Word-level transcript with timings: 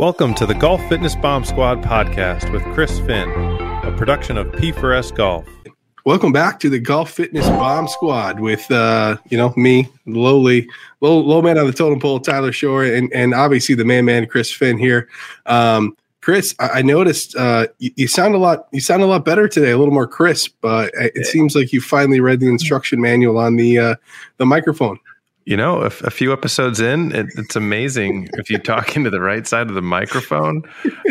Welcome 0.00 0.32
to 0.36 0.46
the 0.46 0.54
Golf 0.54 0.80
Fitness 0.88 1.14
Bomb 1.14 1.44
Squad 1.44 1.82
podcast 1.82 2.50
with 2.52 2.62
Chris 2.72 2.98
Finn, 3.00 3.28
a 3.84 3.94
production 3.98 4.38
of 4.38 4.46
P4S 4.46 5.14
Golf. 5.14 5.46
Welcome 6.06 6.32
back 6.32 6.58
to 6.60 6.70
the 6.70 6.78
Golf 6.78 7.10
Fitness 7.10 7.46
Bomb 7.46 7.86
Squad 7.86 8.40
with 8.40 8.70
uh, 8.70 9.18
you 9.28 9.36
know 9.36 9.52
me, 9.58 9.90
lowly, 10.06 10.66
low, 11.02 11.18
low 11.18 11.42
man 11.42 11.58
on 11.58 11.66
the 11.66 11.72
totem 11.74 12.00
pole, 12.00 12.18
Tyler 12.18 12.50
Shore, 12.50 12.82
and 12.82 13.12
and 13.12 13.34
obviously 13.34 13.74
the 13.74 13.84
man, 13.84 14.06
man, 14.06 14.24
Chris 14.24 14.50
Finn 14.50 14.78
here. 14.78 15.06
Um, 15.44 15.94
Chris, 16.22 16.54
I, 16.58 16.68
I 16.68 16.82
noticed 16.82 17.36
uh, 17.36 17.66
you, 17.78 17.90
you, 17.96 18.08
sound 18.08 18.34
a 18.34 18.38
lot. 18.38 18.68
You 18.72 18.80
sound 18.80 19.02
a 19.02 19.06
lot 19.06 19.26
better 19.26 19.48
today, 19.48 19.72
a 19.72 19.76
little 19.76 19.92
more 19.92 20.06
crisp. 20.06 20.56
But 20.62 20.94
uh, 20.94 21.10
it 21.14 21.26
seems 21.26 21.54
like 21.54 21.74
you 21.74 21.82
finally 21.82 22.20
read 22.20 22.40
the 22.40 22.48
instruction 22.48 23.02
manual 23.02 23.36
on 23.36 23.56
the 23.56 23.78
uh, 23.78 23.94
the 24.38 24.46
microphone. 24.46 24.98
You 25.50 25.56
know, 25.56 25.80
a, 25.80 25.86
a 25.86 26.10
few 26.10 26.32
episodes 26.32 26.78
in, 26.78 27.10
it, 27.10 27.26
it's 27.36 27.56
amazing 27.56 28.28
if 28.34 28.50
you 28.50 28.58
talk 28.58 28.94
into 28.96 29.10
the 29.10 29.20
right 29.20 29.44
side 29.44 29.68
of 29.68 29.74
the 29.74 29.82
microphone, 29.82 30.62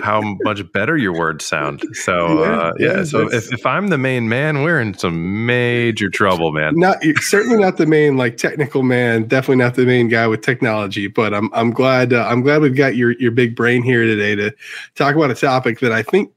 how 0.01 0.21
much 0.43 0.71
better 0.71 0.95
your 0.95 1.11
words 1.11 1.43
sound. 1.43 1.83
So, 1.91 2.41
yeah, 2.41 2.49
uh, 2.49 2.73
yeah, 2.79 2.87
yeah 2.93 3.03
so 3.03 3.29
if, 3.29 3.51
if 3.51 3.65
I'm 3.65 3.89
the 3.89 3.97
main 3.97 4.29
man, 4.29 4.63
we're 4.63 4.79
in 4.79 4.97
some 4.97 5.45
major 5.45 6.09
trouble, 6.09 6.53
man. 6.53 6.75
Not 6.77 7.03
certainly 7.19 7.57
not 7.57 7.75
the 7.75 7.85
main 7.85 8.15
like 8.15 8.37
technical 8.37 8.81
man, 8.81 9.27
definitely 9.27 9.57
not 9.57 9.75
the 9.75 9.85
main 9.85 10.07
guy 10.07 10.25
with 10.25 10.39
technology. 10.39 11.07
But 11.07 11.33
I'm 11.33 11.53
I'm 11.53 11.71
glad 11.71 12.13
uh, 12.13 12.25
I'm 12.25 12.41
glad 12.41 12.61
we've 12.61 12.73
got 12.73 12.95
your 12.95 13.11
your 13.19 13.31
big 13.31 13.57
brain 13.57 13.83
here 13.83 14.05
today 14.05 14.35
to 14.35 14.55
talk 14.95 15.17
about 15.17 15.31
a 15.31 15.35
topic 15.35 15.79
that 15.79 15.91
I 15.91 16.01
think 16.01 16.31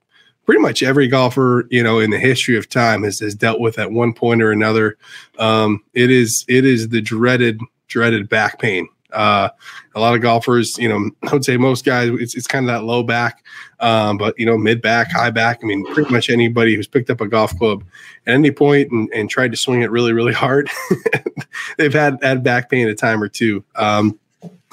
pretty 0.45 0.61
much 0.61 0.83
every 0.83 1.07
golfer 1.07 1.69
you 1.71 1.85
know 1.85 2.01
in 2.01 2.11
the 2.11 2.19
history 2.19 2.57
of 2.57 2.69
time 2.69 3.05
has, 3.05 3.21
has 3.21 3.35
dealt 3.35 3.61
with 3.61 3.79
at 3.79 3.93
one 3.93 4.13
point 4.13 4.43
or 4.43 4.51
another 4.51 4.99
um, 5.39 5.81
it 5.95 6.11
is 6.11 6.45
it 6.49 6.65
is 6.65 6.89
the 6.89 7.01
dreaded 7.01 7.61
dreaded 7.89 8.29
back 8.29 8.59
pain. 8.59 8.89
Uh, 9.13 9.51
a 9.95 10.01
lot 10.01 10.15
of 10.15 10.23
golfers, 10.23 10.79
you 10.79 10.89
know, 10.89 11.11
I 11.29 11.33
would 11.33 11.45
say 11.45 11.57
most 11.57 11.85
guys, 11.85 12.11
it's, 12.15 12.35
it's 12.35 12.47
kind 12.47 12.69
of 12.69 12.75
that 12.75 12.85
low 12.85 13.03
back, 13.03 13.45
um, 13.81 14.17
but 14.17 14.39
you 14.39 14.47
know, 14.47 14.57
mid 14.57 14.81
back, 14.81 15.13
high 15.13 15.31
back. 15.31 15.61
I 15.63 15.67
mean, 15.67 15.85
pretty 15.93 16.11
much 16.11 16.31
anybody 16.31 16.75
who's 16.75 16.87
picked 16.87 17.11
up 17.11 17.21
a 17.21 17.29
golf 17.29 17.57
club 17.59 17.85
at 18.27 18.35
any 18.35 18.51
point 18.51 18.91
and, 18.91 19.11
and 19.13 19.29
tried 19.29 19.51
to 19.51 19.57
swing 19.57 19.83
it 19.83 19.91
really, 19.91 20.13
really 20.13 20.33
hard, 20.33 20.71
they've 21.79 21.93
had 21.93 22.19
had 22.23 22.43
back 22.43 22.71
pain 22.71 22.89
a 22.89 22.95
time 22.95 23.23
or 23.23 23.29
two. 23.29 23.65
Um, 23.77 24.19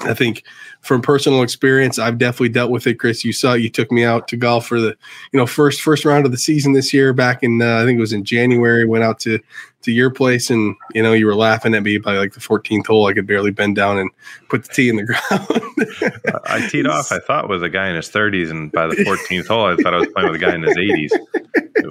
I 0.00 0.14
think 0.14 0.44
from 0.80 1.02
personal 1.02 1.42
experience, 1.42 1.98
I've 1.98 2.18
definitely 2.18 2.48
dealt 2.48 2.70
with 2.70 2.86
it. 2.86 2.94
Chris, 2.94 3.24
you 3.24 3.32
saw 3.32 3.52
you 3.52 3.68
took 3.68 3.92
me 3.92 4.04
out 4.04 4.28
to 4.28 4.36
golf 4.36 4.66
for 4.66 4.80
the 4.80 4.96
you 5.32 5.38
know 5.38 5.46
first 5.46 5.82
first 5.82 6.04
round 6.04 6.24
of 6.24 6.32
the 6.32 6.38
season 6.38 6.72
this 6.72 6.92
year. 6.94 7.12
Back 7.12 7.42
in 7.42 7.60
uh, 7.60 7.82
I 7.82 7.84
think 7.84 7.98
it 7.98 8.00
was 8.00 8.12
in 8.12 8.24
January. 8.24 8.86
Went 8.86 9.04
out 9.04 9.20
to 9.20 9.38
to 9.82 9.92
your 9.92 10.10
place 10.10 10.50
and 10.50 10.76
you 10.94 11.02
know 11.02 11.12
you 11.12 11.26
were 11.26 11.34
laughing 11.34 11.74
at 11.74 11.82
me 11.82 11.98
by 11.98 12.16
like 12.16 12.34
the 12.34 12.40
14th 12.40 12.86
hole. 12.86 13.06
I 13.06 13.12
could 13.12 13.26
barely 13.26 13.50
bend 13.50 13.76
down 13.76 13.98
and 13.98 14.10
put 14.48 14.64
the 14.64 14.72
tee 14.72 14.88
in 14.88 14.96
the 14.96 15.04
ground. 15.04 16.42
I 16.46 16.66
teed 16.68 16.86
off 16.86 17.10
i 17.10 17.18
thought 17.18 17.48
with 17.48 17.62
a 17.62 17.70
guy 17.70 17.88
in 17.88 17.96
his 17.96 18.10
30s 18.10 18.50
and 18.50 18.70
by 18.70 18.86
the 18.86 18.96
14th 18.96 19.46
hole 19.46 19.66
i 19.66 19.76
thought 19.76 19.94
i 19.94 19.98
was 19.98 20.08
playing 20.08 20.30
with 20.30 20.42
a 20.42 20.44
guy 20.44 20.54
in 20.54 20.62
his 20.62 20.76
80s 20.76 21.10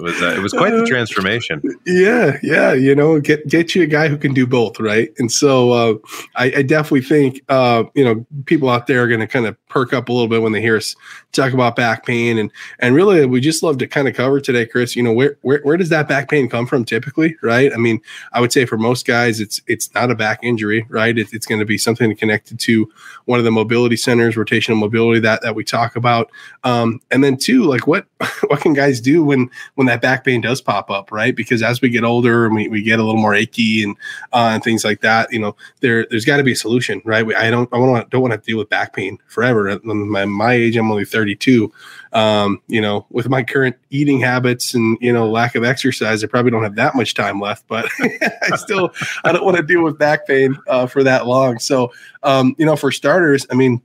was 0.00 0.20
uh, 0.22 0.34
it 0.36 0.40
was 0.40 0.52
quite 0.52 0.70
the 0.70 0.82
uh, 0.82 0.86
transformation. 0.86 1.62
Yeah 1.86 2.38
yeah 2.42 2.72
you 2.72 2.94
know 2.94 3.20
get 3.20 3.46
get 3.46 3.74
you 3.74 3.82
a 3.82 3.86
guy 3.86 4.08
who 4.08 4.16
can 4.16 4.32
do 4.32 4.46
both 4.46 4.78
right? 4.80 5.12
And 5.18 5.30
so 5.30 5.70
uh, 5.70 5.94
I, 6.36 6.52
I, 6.58 6.62
definitely 6.62 7.02
think 7.02 7.42
uh, 7.48 7.84
you 7.94 8.04
know 8.04 8.26
people 8.46 8.68
out 8.68 8.86
there 8.86 9.02
are 9.02 9.08
going 9.08 9.20
to 9.20 9.26
kind 9.26 9.46
of 9.46 9.56
perk 9.68 9.92
up 9.92 10.08
a 10.08 10.12
little 10.12 10.28
bit 10.28 10.42
when 10.42 10.52
they 10.52 10.60
hear 10.60 10.76
us 10.76 10.94
talk 11.32 11.52
about 11.52 11.76
back 11.76 12.06
pain. 12.06 12.38
And 12.38 12.50
and 12.78 12.94
really 12.94 13.24
we 13.26 13.40
just 13.40 13.62
love 13.62 13.78
to 13.78 13.86
kind 13.86 14.08
of 14.08 14.14
cover 14.14 14.40
today 14.40 14.66
chris 14.66 14.96
you 14.96 15.02
know 15.02 15.12
where 15.12 15.36
where, 15.42 15.60
where 15.62 15.76
does 15.76 15.88
that 15.90 16.08
back 16.08 16.30
pain 16.30 16.48
come 16.48 16.66
from 16.66 16.84
typically 16.84 17.36
right? 17.42 17.72
I 17.72 17.76
mean, 17.80 18.00
I 18.32 18.40
would 18.40 18.52
say 18.52 18.64
for 18.64 18.78
most 18.78 19.06
guys, 19.06 19.40
it's 19.40 19.60
it's 19.66 19.92
not 19.94 20.10
a 20.10 20.14
back 20.14 20.40
injury, 20.42 20.86
right? 20.88 21.18
It, 21.18 21.32
it's 21.32 21.46
going 21.46 21.58
to 21.58 21.64
be 21.64 21.76
something 21.76 22.14
connected 22.16 22.60
to 22.60 22.90
one 23.24 23.38
of 23.38 23.44
the 23.44 23.50
mobility 23.50 23.96
centers, 23.96 24.36
rotational 24.36 24.78
mobility 24.78 25.20
that 25.20 25.42
that 25.42 25.54
we 25.54 25.64
talk 25.64 25.96
about. 25.96 26.30
Um, 26.64 27.00
and 27.10 27.24
then 27.24 27.36
two, 27.36 27.64
like 27.64 27.86
what 27.86 28.06
what 28.46 28.60
can 28.60 28.72
guys 28.72 29.00
do 29.00 29.24
when 29.24 29.50
when 29.74 29.86
that 29.88 30.00
back 30.00 30.24
pain 30.24 30.40
does 30.40 30.60
pop 30.60 30.90
up, 30.90 31.10
right? 31.10 31.34
Because 31.34 31.62
as 31.62 31.80
we 31.80 31.88
get 31.88 32.04
older 32.04 32.46
and 32.46 32.54
we, 32.54 32.68
we 32.68 32.82
get 32.82 33.00
a 33.00 33.04
little 33.04 33.20
more 33.20 33.34
achy 33.34 33.82
and 33.82 33.96
uh, 34.32 34.50
and 34.52 34.62
things 34.62 34.84
like 34.84 35.00
that, 35.00 35.32
you 35.32 35.38
know, 35.38 35.56
there 35.80 36.06
there's 36.10 36.24
got 36.24 36.36
to 36.36 36.44
be 36.44 36.52
a 36.52 36.56
solution, 36.56 37.02
right? 37.04 37.26
We, 37.26 37.34
I 37.34 37.50
don't 37.50 37.72
I 37.72 37.78
want 37.78 38.10
don't 38.10 38.22
want 38.22 38.32
to 38.32 38.38
deal 38.38 38.58
with 38.58 38.68
back 38.68 38.94
pain 38.94 39.18
forever. 39.26 39.78
My, 39.84 40.24
my 40.24 40.52
age, 40.54 40.76
I'm 40.76 40.90
only 40.90 41.04
32 41.04 41.72
um, 42.12 42.60
you 42.66 42.80
know, 42.80 43.06
with 43.10 43.28
my 43.28 43.42
current 43.42 43.76
eating 43.90 44.20
habits 44.20 44.74
and 44.74 44.98
you 45.00 45.12
know 45.12 45.30
lack 45.30 45.54
of 45.54 45.64
exercise, 45.64 46.24
I 46.24 46.26
probably 46.26 46.50
don't 46.50 46.62
have 46.62 46.76
that 46.76 46.94
much 46.94 47.14
time 47.14 47.40
left. 47.40 47.66
But 47.68 47.88
I 48.00 48.56
still 48.56 48.92
I 49.24 49.32
don't 49.32 49.44
want 49.44 49.56
to 49.56 49.62
deal 49.62 49.82
with 49.82 49.98
back 49.98 50.26
pain 50.26 50.56
uh, 50.68 50.86
for 50.86 51.02
that 51.04 51.26
long. 51.26 51.58
So 51.58 51.92
um, 52.22 52.54
you 52.58 52.66
know, 52.66 52.76
for 52.76 52.90
starters, 52.90 53.46
I 53.50 53.54
mean, 53.54 53.80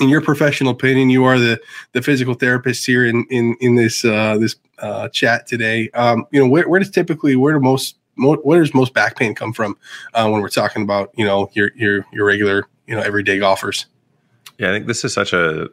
in 0.00 0.08
your 0.08 0.20
professional 0.20 0.72
opinion, 0.72 1.10
you 1.10 1.24
are 1.24 1.38
the 1.38 1.60
the 1.92 2.02
physical 2.02 2.34
therapist 2.34 2.86
here 2.86 3.04
in 3.04 3.26
in 3.30 3.56
in 3.60 3.74
this 3.74 4.04
uh, 4.04 4.36
this 4.38 4.56
uh, 4.78 5.08
chat 5.08 5.46
today. 5.46 5.90
Um, 5.90 6.26
you 6.30 6.40
know, 6.40 6.48
where, 6.48 6.68
where 6.68 6.80
does 6.80 6.90
typically 6.90 7.36
where 7.36 7.54
do 7.54 7.60
most 7.60 7.96
where 8.16 8.60
does 8.60 8.74
most 8.74 8.94
back 8.94 9.16
pain 9.16 9.34
come 9.34 9.52
from 9.52 9.76
uh, 10.14 10.28
when 10.28 10.40
we're 10.40 10.48
talking 10.48 10.82
about 10.82 11.10
you 11.16 11.24
know 11.24 11.50
your 11.54 11.70
your 11.74 12.06
your 12.12 12.26
regular 12.26 12.68
you 12.86 12.94
know 12.94 13.02
everyday 13.02 13.38
golfers? 13.38 13.86
Yeah, 14.58 14.70
I 14.70 14.72
think 14.72 14.86
this 14.86 15.04
is 15.04 15.12
such 15.12 15.32
a 15.32 15.68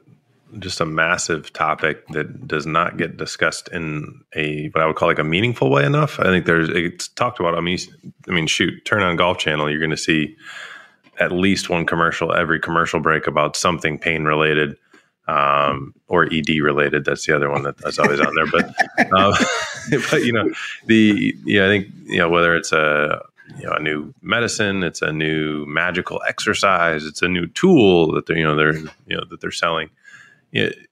just 0.59 0.79
a 0.81 0.85
massive 0.85 1.51
topic 1.53 2.07
that 2.09 2.47
does 2.47 2.65
not 2.65 2.97
get 2.97 3.17
discussed 3.17 3.69
in 3.69 4.21
a 4.35 4.67
what 4.69 4.83
I 4.83 4.87
would 4.87 4.95
call 4.95 5.07
like 5.07 5.19
a 5.19 5.23
meaningful 5.23 5.69
way 5.69 5.85
enough. 5.85 6.19
I 6.19 6.25
think 6.25 6.45
there's 6.45 6.69
it's 6.69 7.07
talked 7.09 7.39
about. 7.39 7.55
I 7.55 7.61
mean, 7.61 7.77
I 8.27 8.31
mean, 8.31 8.47
shoot, 8.47 8.85
turn 8.85 9.03
on 9.03 9.15
Golf 9.15 9.37
Channel, 9.37 9.69
you're 9.69 9.79
going 9.79 9.91
to 9.91 9.97
see 9.97 10.35
at 11.19 11.31
least 11.31 11.69
one 11.69 11.85
commercial 11.85 12.33
every 12.33 12.59
commercial 12.59 12.99
break 12.99 13.27
about 13.27 13.55
something 13.55 13.99
pain 13.99 14.23
related 14.23 14.77
um, 15.27 15.93
or 16.07 16.25
ED 16.31 16.49
related. 16.61 17.05
That's 17.05 17.25
the 17.25 17.35
other 17.35 17.49
one 17.49 17.63
that, 17.63 17.77
that's 17.77 17.99
always 17.99 18.19
on 18.19 18.33
there. 18.35 18.47
But 18.47 18.75
uh, 19.13 19.45
but 20.11 20.23
you 20.23 20.33
know 20.33 20.51
the 20.85 21.35
yeah, 21.45 21.65
I 21.65 21.67
think 21.67 21.87
you 22.05 22.17
know 22.17 22.29
whether 22.29 22.55
it's 22.55 22.71
a 22.71 23.21
you 23.57 23.65
know 23.65 23.73
a 23.73 23.79
new 23.79 24.13
medicine, 24.21 24.83
it's 24.83 25.01
a 25.01 25.11
new 25.11 25.65
magical 25.65 26.21
exercise, 26.27 27.05
it's 27.05 27.21
a 27.21 27.27
new 27.27 27.47
tool 27.47 28.11
that 28.13 28.25
they're 28.25 28.37
you 28.37 28.43
know 28.43 28.55
they're 28.55 28.75
you 28.75 29.17
know 29.17 29.23
that 29.29 29.41
they're 29.41 29.51
selling 29.51 29.89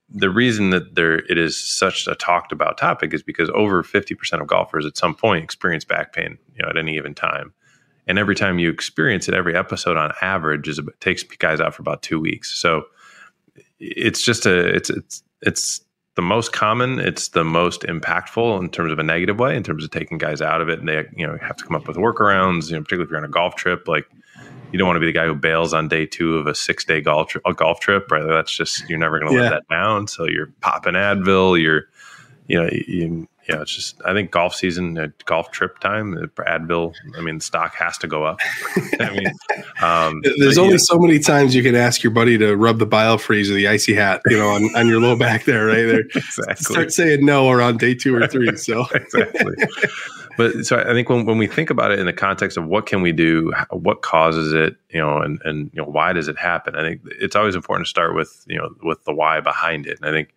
the 0.08 0.30
reason 0.30 0.70
that 0.70 0.94
there 0.94 1.18
it 1.18 1.38
is 1.38 1.56
such 1.56 2.06
a 2.06 2.14
talked 2.14 2.52
about 2.52 2.78
topic 2.78 3.14
is 3.14 3.22
because 3.22 3.50
over 3.54 3.82
50% 3.82 4.40
of 4.40 4.46
golfers 4.46 4.84
at 4.84 4.96
some 4.96 5.14
point 5.14 5.44
experience 5.44 5.84
back 5.84 6.12
pain 6.12 6.38
you 6.54 6.62
know 6.62 6.68
at 6.68 6.76
any 6.76 6.94
given 6.94 7.14
time 7.14 7.52
and 8.06 8.18
every 8.18 8.34
time 8.34 8.58
you 8.58 8.70
experience 8.70 9.28
it 9.28 9.34
every 9.34 9.56
episode 9.56 9.96
on 9.96 10.12
average 10.20 10.68
is 10.68 10.80
takes 11.00 11.22
guys 11.22 11.60
out 11.60 11.74
for 11.74 11.82
about 11.82 12.02
two 12.02 12.20
weeks 12.20 12.58
so 12.60 12.84
it's 13.78 14.22
just 14.22 14.46
a 14.46 14.74
it's 14.74 14.90
it's 14.90 15.22
it's 15.42 15.80
the 16.14 16.22
most 16.22 16.52
common. 16.52 16.98
It's 16.98 17.28
the 17.28 17.44
most 17.44 17.82
impactful 17.82 18.60
in 18.60 18.68
terms 18.68 18.92
of 18.92 18.98
a 18.98 19.02
negative 19.02 19.38
way, 19.38 19.56
in 19.56 19.62
terms 19.62 19.82
of 19.82 19.90
taking 19.90 20.18
guys 20.18 20.42
out 20.42 20.60
of 20.60 20.68
it, 20.68 20.78
and 20.78 20.88
they 20.88 21.06
you 21.16 21.26
know 21.26 21.38
have 21.40 21.56
to 21.56 21.64
come 21.64 21.74
up 21.74 21.88
with 21.88 21.96
workarounds. 21.96 22.68
You 22.68 22.76
know, 22.76 22.82
particularly 22.82 23.04
if 23.04 23.10
you're 23.10 23.18
on 23.18 23.24
a 23.24 23.28
golf 23.28 23.54
trip, 23.56 23.88
like 23.88 24.06
you 24.72 24.78
don't 24.78 24.86
want 24.88 24.96
to 24.96 25.00
be 25.00 25.06
the 25.06 25.12
guy 25.12 25.26
who 25.26 25.34
bails 25.34 25.74
on 25.74 25.88
day 25.88 26.06
two 26.06 26.36
of 26.38 26.46
a 26.46 26.54
six 26.54 26.84
day 26.84 27.00
golf 27.00 27.28
tri- 27.28 27.42
a 27.46 27.52
golf 27.52 27.80
trip. 27.80 28.10
Right? 28.10 28.24
That's 28.26 28.54
just 28.54 28.88
you're 28.88 28.98
never 28.98 29.18
going 29.18 29.32
to 29.32 29.38
Yeah. 29.38 29.44
let 29.44 29.50
that 29.50 29.68
down. 29.68 30.06
So 30.08 30.26
you're 30.26 30.48
popping 30.60 30.94
Advil. 30.94 31.60
You're 31.60 31.84
you 32.48 32.60
know 32.62 32.68
you, 32.70 33.08
know 33.08 33.26
it's 33.60 33.74
just 33.74 34.00
I 34.04 34.12
think 34.12 34.30
golf 34.30 34.54
season, 34.54 34.96
uh, 34.96 35.08
golf 35.24 35.50
trip 35.50 35.78
time, 35.80 36.16
uh, 36.16 36.42
Advil. 36.44 36.94
I 37.16 37.20
mean, 37.20 37.40
stock 37.40 37.74
has 37.74 37.98
to 37.98 38.06
go 38.06 38.24
up. 38.24 38.38
I 39.00 39.10
mean, 39.10 39.32
um, 39.82 40.22
There's 40.38 40.58
only 40.58 40.74
yeah. 40.74 40.78
so 40.80 40.98
many 40.98 41.18
times 41.18 41.54
you 41.54 41.62
can 41.62 41.74
ask 41.74 42.02
your 42.02 42.12
buddy 42.12 42.38
to 42.38 42.56
rub 42.56 42.78
the 42.78 42.86
biofreeze 42.86 43.50
or 43.50 43.54
the 43.54 43.68
Icy 43.68 43.94
Hot, 43.96 44.20
you 44.26 44.38
know, 44.38 44.48
on, 44.48 44.64
on 44.76 44.86
your 44.86 45.00
low 45.00 45.16
back 45.16 45.44
there, 45.44 45.66
right 45.66 45.84
there. 45.84 46.00
exactly. 46.14 46.54
Start 46.56 46.92
saying 46.92 47.24
no 47.24 47.50
around 47.50 47.78
day 47.80 47.94
two 47.94 48.14
or 48.14 48.26
three. 48.28 48.56
So 48.56 48.86
exactly. 48.94 49.54
But 50.36 50.64
so 50.64 50.78
I 50.78 50.92
think 50.92 51.08
when, 51.08 51.26
when 51.26 51.38
we 51.38 51.46
think 51.46 51.70
about 51.70 51.90
it 51.90 51.98
in 51.98 52.06
the 52.06 52.12
context 52.12 52.56
of 52.56 52.66
what 52.66 52.86
can 52.86 53.02
we 53.02 53.12
do, 53.12 53.52
what 53.70 54.02
causes 54.02 54.52
it, 54.52 54.76
you 54.90 55.00
know, 55.00 55.18
and 55.18 55.40
and 55.44 55.70
you 55.72 55.82
know 55.82 55.88
why 55.88 56.12
does 56.12 56.28
it 56.28 56.38
happen? 56.38 56.74
I 56.74 56.82
think 56.82 57.02
it's 57.20 57.36
always 57.36 57.54
important 57.54 57.86
to 57.86 57.90
start 57.90 58.14
with 58.14 58.44
you 58.48 58.58
know 58.58 58.70
with 58.82 59.04
the 59.04 59.12
why 59.12 59.40
behind 59.40 59.86
it. 59.86 59.98
And 60.00 60.08
I 60.08 60.12
think 60.12 60.34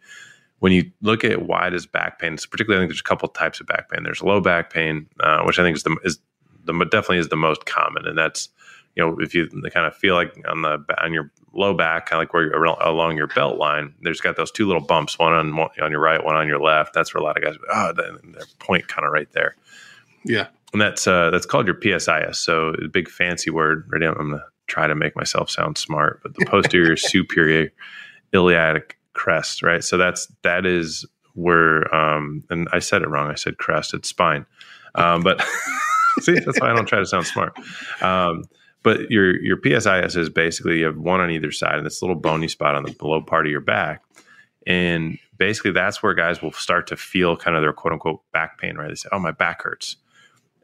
when 0.59 0.71
you 0.71 0.92
look 1.01 1.24
at 1.24 1.44
why 1.44 1.69
does 1.69 1.86
back 1.86 2.19
pain, 2.19 2.38
particularly 2.50 2.77
I 2.77 2.81
think 2.81 2.92
there's 2.92 3.00
a 3.00 3.03
couple 3.03 3.27
types 3.30 3.59
of 3.59 3.68
back 3.68 3.89
pain. 3.89 4.03
There's 4.03 4.21
low 4.21 4.42
back 4.42 4.71
pain, 4.71 5.07
uh, 5.19 5.44
which 5.44 5.59
I 5.59 5.63
think 5.63 5.77
is 5.77 5.83
the 5.83 5.95
is 6.03 6.19
the 6.65 6.74
definitely 6.86 7.19
is 7.19 7.30
the 7.30 7.36
most 7.36 7.65
common, 7.65 8.06
and 8.06 8.18
that's 8.18 8.50
you 8.95 9.06
know 9.06 9.18
if 9.19 9.33
you 9.33 9.47
kind 9.74 9.86
of 9.86 9.95
feel 9.95 10.15
like 10.15 10.36
on 10.47 10.62
the 10.62 10.83
on 11.01 11.13
your 11.13 11.31
low 11.53 11.74
back, 11.74 12.07
kind 12.07 12.19
of 12.19 12.21
like 12.21 12.33
where 12.33 12.44
you're 12.44 12.63
along 12.63 13.18
your 13.18 13.27
belt 13.27 13.57
line, 13.57 13.94
there's 14.01 14.21
got 14.21 14.36
those 14.36 14.51
two 14.51 14.68
little 14.68 14.81
bumps, 14.81 15.18
one 15.19 15.33
on 15.33 15.56
one 15.56 15.69
on 15.81 15.92
your 15.92 16.01
right, 16.01 16.24
one 16.24 16.36
on 16.36 16.47
your 16.47 16.59
left. 16.59 16.94
That's 16.94 17.13
where 17.13 17.21
a 17.21 17.24
lot 17.24 17.38
of 17.38 17.44
guys, 17.44 17.56
oh, 17.71 17.94
then 17.94 18.33
their 18.33 18.45
point 18.59 18.88
kind 18.88 19.06
of 19.06 19.12
right 19.12 19.31
there 19.33 19.56
yeah, 20.25 20.47
and 20.74 20.81
that's 20.81 21.07
uh, 21.07 21.30
that's 21.30 21.45
called 21.45 21.68
your 21.68 21.75
PSIS. 21.75 22.36
So 22.36 22.69
a 22.83 22.88
big 22.88 23.07
fancy 23.07 23.51
word. 23.51 23.88
Right 23.89 24.01
now, 24.01 24.12
I'm 24.12 24.30
going 24.30 24.39
to 24.39 24.45
try 24.68 24.88
to 24.88 24.95
make 24.95 25.15
myself 25.15 25.50
sound 25.50 25.77
smart, 25.77 26.19
but 26.24 26.33
the 26.36 26.45
posterior 26.50 26.98
superior 26.98 27.71
iliac 28.33 28.98
crest, 29.13 29.62
right? 29.62 29.83
So 29.83 29.98
that's 29.98 30.27
that 30.41 30.65
is 30.65 31.06
where, 31.36 31.94
um, 31.94 32.44
and 32.50 32.68
I 32.74 32.80
said 32.80 33.03
it 33.03 33.09
wrong. 33.09 33.30
I 33.30 33.36
said 33.36 33.57
crest. 33.57 33.94
It's 33.94 34.09
spine, 34.09 34.45
um, 34.95 35.21
but 35.21 35.41
see, 36.21 36.39
that's 36.39 36.59
why 36.59 36.71
I 36.71 36.75
don't 36.75 36.88
try 36.88 37.00
to 37.00 37.06
sound 37.06 37.27
smart. 37.27 37.56
Um, 38.01 38.45
but 38.85 39.09
your 39.09 39.41
your 39.41 39.57
PSIS 39.57 40.15
is 40.15 40.29
basically 40.29 40.79
you 40.79 40.85
have 40.85 40.97
one 40.97 41.19
on 41.19 41.31
either 41.31 41.51
side, 41.51 41.75
and 41.75 41.85
this 41.85 42.01
little 42.01 42.15
bony 42.15 42.47
spot 42.47 42.75
on 42.75 42.83
the 42.83 42.91
below 42.93 43.19
part 43.19 43.47
of 43.47 43.51
your 43.51 43.59
back, 43.59 44.03
and 44.67 45.17
basically 45.37 45.71
that's 45.71 46.03
where 46.03 46.13
guys 46.13 46.41
will 46.41 46.53
start 46.53 46.85
to 46.87 46.95
feel 46.95 47.35
kind 47.35 47.57
of 47.57 47.63
their 47.63 47.73
quote 47.73 47.93
unquote 47.93 48.21
back 48.31 48.59
pain, 48.59 48.77
right? 48.77 48.89
They 48.89 48.95
say, 48.95 49.09
"Oh, 49.11 49.19
my 49.19 49.31
back 49.31 49.63
hurts." 49.63 49.97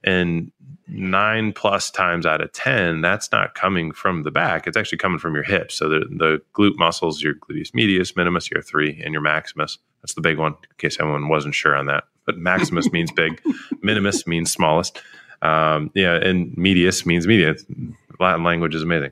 and 0.03 0.51
nine 0.87 1.53
plus 1.53 1.91
times 1.91 2.25
out 2.25 2.41
of 2.41 2.51
ten 2.53 3.01
that's 3.01 3.31
not 3.31 3.55
coming 3.55 3.91
from 3.91 4.23
the 4.23 4.31
back. 4.31 4.67
It's 4.67 4.77
actually 4.77 4.97
coming 4.97 5.19
from 5.19 5.35
your 5.35 5.43
hips. 5.43 5.75
So 5.75 5.89
the, 5.89 5.99
the 6.09 6.41
glute 6.53 6.77
muscles 6.77 7.21
your 7.21 7.35
gluteus 7.35 7.73
medius 7.73 8.15
minimus 8.15 8.49
your 8.51 8.61
three 8.61 9.01
and 9.03 9.13
your 9.13 9.21
maximus. 9.21 9.77
That's 10.01 10.13
the 10.13 10.21
big 10.21 10.37
one 10.37 10.53
in 10.53 10.77
case 10.77 10.99
anyone 10.99 11.27
wasn't 11.27 11.55
sure 11.55 11.75
on 11.75 11.85
that. 11.87 12.05
But 12.25 12.37
maximus 12.37 12.91
means 12.91 13.11
big 13.11 13.41
minimus 13.81 14.25
means 14.27 14.51
smallest. 14.51 15.01
Um, 15.43 15.89
yeah 15.95 16.13
and 16.13 16.55
medius 16.55 17.03
means 17.05 17.25
median 17.25 17.95
latin 18.21 18.43
language 18.43 18.75
is 18.75 18.83
amazing. 18.83 19.11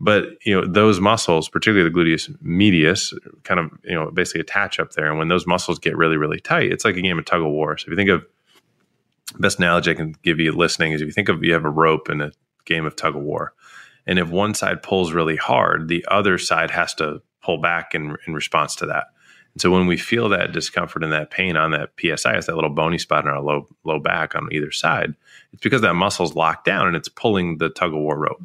But 0.00 0.24
you 0.44 0.54
know 0.54 0.66
those 0.66 1.00
muscles 1.00 1.48
particularly 1.48 1.88
the 1.88 1.96
gluteus 1.96 2.34
medius 2.40 3.12
kind 3.44 3.60
of 3.60 3.70
you 3.84 3.94
know 3.94 4.10
basically 4.10 4.40
attach 4.40 4.80
up 4.80 4.92
there. 4.92 5.08
And 5.08 5.18
when 5.18 5.28
those 5.28 5.46
muscles 5.46 5.78
get 5.78 5.96
really 5.96 6.16
really 6.16 6.40
tight 6.40 6.72
it's 6.72 6.84
like 6.84 6.96
a 6.96 7.02
game 7.02 7.18
of 7.18 7.24
tug 7.24 7.42
of 7.42 7.48
war. 7.48 7.76
So 7.78 7.84
if 7.84 7.90
you 7.90 7.96
think 7.96 8.10
of 8.10 8.24
best 9.38 9.58
analogy 9.58 9.90
I 9.90 9.94
can 9.94 10.14
give 10.22 10.40
you 10.40 10.52
listening 10.52 10.92
is 10.92 11.00
if 11.00 11.06
you 11.06 11.12
think 11.12 11.28
of 11.28 11.44
you 11.44 11.52
have 11.52 11.64
a 11.64 11.70
rope 11.70 12.08
in 12.08 12.20
a 12.20 12.32
game 12.64 12.86
of 12.86 12.96
tug 12.96 13.16
of 13.16 13.22
war, 13.22 13.54
and 14.06 14.18
if 14.18 14.28
one 14.28 14.54
side 14.54 14.82
pulls 14.82 15.12
really 15.12 15.36
hard, 15.36 15.88
the 15.88 16.04
other 16.08 16.38
side 16.38 16.70
has 16.70 16.94
to 16.94 17.22
pull 17.42 17.58
back 17.58 17.94
in, 17.94 18.16
in 18.26 18.34
response 18.34 18.74
to 18.76 18.86
that. 18.86 19.06
And 19.58 19.60
so 19.60 19.72
when 19.72 19.88
we 19.88 19.96
feel 19.96 20.28
that 20.28 20.52
discomfort 20.52 21.02
and 21.02 21.12
that 21.12 21.32
pain 21.32 21.56
on 21.56 21.72
that 21.72 21.90
PSI, 22.00 22.36
it's 22.36 22.46
that 22.46 22.54
little 22.54 22.70
bony 22.70 22.96
spot 22.96 23.24
in 23.24 23.30
our 23.30 23.40
low 23.40 23.66
low 23.82 23.98
back 23.98 24.36
on 24.36 24.48
either 24.52 24.70
side. 24.70 25.16
It's 25.52 25.60
because 25.60 25.80
that 25.80 25.94
muscle's 25.94 26.36
locked 26.36 26.64
down 26.64 26.86
and 26.86 26.94
it's 26.94 27.08
pulling 27.08 27.58
the 27.58 27.68
tug 27.68 27.92
of 27.92 27.98
war 27.98 28.16
rope. 28.16 28.40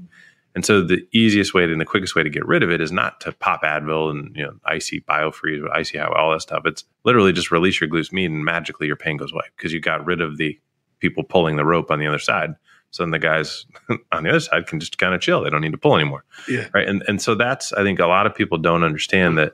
And 0.56 0.66
so 0.66 0.82
the 0.82 1.08
easiest 1.12 1.54
way 1.54 1.68
to, 1.68 1.72
and 1.72 1.80
the 1.80 1.86
quickest 1.86 2.16
way 2.16 2.24
to 2.24 2.32
get 2.32 2.48
rid 2.48 2.64
of 2.64 2.72
it 2.72 2.82
is 2.82 2.92
not 2.92 3.22
to 3.22 3.32
pop 3.32 3.62
Advil 3.62 4.10
and 4.10 4.36
you 4.36 4.42
know 4.42 4.54
icy 4.66 5.02
biofreeze, 5.02 5.64
Icy 5.72 6.00
Hot 6.00 6.18
all 6.18 6.32
that 6.32 6.42
stuff. 6.42 6.64
It's 6.66 6.84
literally 7.04 7.32
just 7.32 7.52
release 7.52 7.80
your 7.80 7.92
glutes 7.92 8.12
med 8.12 8.32
and 8.32 8.44
magically 8.44 8.88
your 8.88 8.96
pain 8.96 9.18
goes 9.18 9.34
away 9.34 9.46
because 9.56 9.72
you 9.72 9.80
got 9.80 10.04
rid 10.04 10.20
of 10.20 10.38
the 10.38 10.60
people 11.00 11.24
pulling 11.24 11.58
the 11.58 11.66
rope 11.66 11.92
on 11.92 12.00
the 12.00 12.08
other 12.08 12.18
side. 12.18 12.56
So 12.90 13.04
then 13.04 13.12
the 13.12 13.20
guys 13.20 13.68
on 14.12 14.24
the 14.24 14.32
other 14.32 14.40
side 14.40 14.66
can 14.66 14.80
just 14.80 14.98
kind 14.98 15.14
of 15.14 15.22
chill. 15.22 15.44
They 15.44 15.52
don't 15.52 15.62
need 15.62 15.74
to 15.74 15.78
pull 15.78 15.96
anymore. 15.96 16.24
yeah, 16.48 16.70
Right. 16.74 16.88
And 16.88 17.04
and 17.08 17.22
so 17.22 17.36
that's 17.36 17.72
I 17.74 17.84
think 17.84 18.00
a 18.00 18.08
lot 18.08 18.26
of 18.26 18.34
people 18.34 18.58
don't 18.58 18.84
understand 18.84 19.38
that 19.38 19.54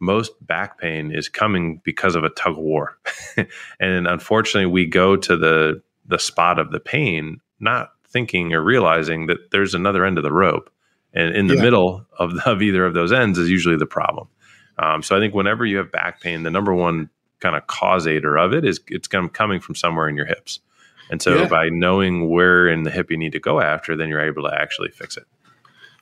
most 0.00 0.32
back 0.46 0.78
pain 0.78 1.10
is 1.12 1.28
coming 1.28 1.80
because 1.84 2.14
of 2.14 2.24
a 2.24 2.30
tug 2.30 2.52
of 2.52 2.58
war. 2.58 2.98
and 3.80 4.06
unfortunately 4.06 4.66
we 4.66 4.86
go 4.86 5.16
to 5.16 5.36
the 5.36 5.82
the 6.06 6.18
spot 6.18 6.58
of 6.58 6.70
the 6.70 6.80
pain 6.80 7.40
not 7.60 7.92
thinking 8.08 8.54
or 8.54 8.62
realizing 8.62 9.26
that 9.26 9.50
there's 9.50 9.74
another 9.74 10.04
end 10.06 10.16
of 10.16 10.24
the 10.24 10.32
rope. 10.32 10.70
And 11.12 11.34
in 11.34 11.46
the 11.48 11.56
Yeah. 11.56 11.62
middle 11.62 12.06
of, 12.18 12.32
of 12.46 12.62
either 12.62 12.84
of 12.86 12.94
those 12.94 13.12
ends 13.12 13.38
is 13.38 13.50
usually 13.50 13.76
the 13.76 13.86
problem. 13.86 14.28
Um, 14.78 15.02
so 15.02 15.16
I 15.16 15.20
think 15.20 15.34
whenever 15.34 15.66
you 15.66 15.76
have 15.78 15.90
back 15.92 16.20
pain, 16.20 16.44
the 16.44 16.50
number 16.50 16.72
one 16.72 17.10
kind 17.40 17.56
of 17.56 17.66
causator 17.66 18.42
of 18.42 18.52
it 18.54 18.64
is 18.64 18.80
it's 18.88 19.08
com- 19.08 19.28
coming 19.28 19.60
from 19.60 19.74
somewhere 19.74 20.08
in 20.08 20.16
your 20.16 20.26
hips. 20.26 20.60
And 21.10 21.20
so 21.20 21.36
Yeah. 21.42 21.48
by 21.48 21.68
knowing 21.68 22.28
where 22.30 22.68
in 22.68 22.84
the 22.84 22.90
hip 22.90 23.10
you 23.10 23.16
need 23.16 23.32
to 23.32 23.40
go 23.40 23.60
after, 23.60 23.96
then 23.96 24.08
you're 24.08 24.20
able 24.24 24.44
to 24.44 24.54
actually 24.54 24.90
fix 24.90 25.16
it. 25.16 25.24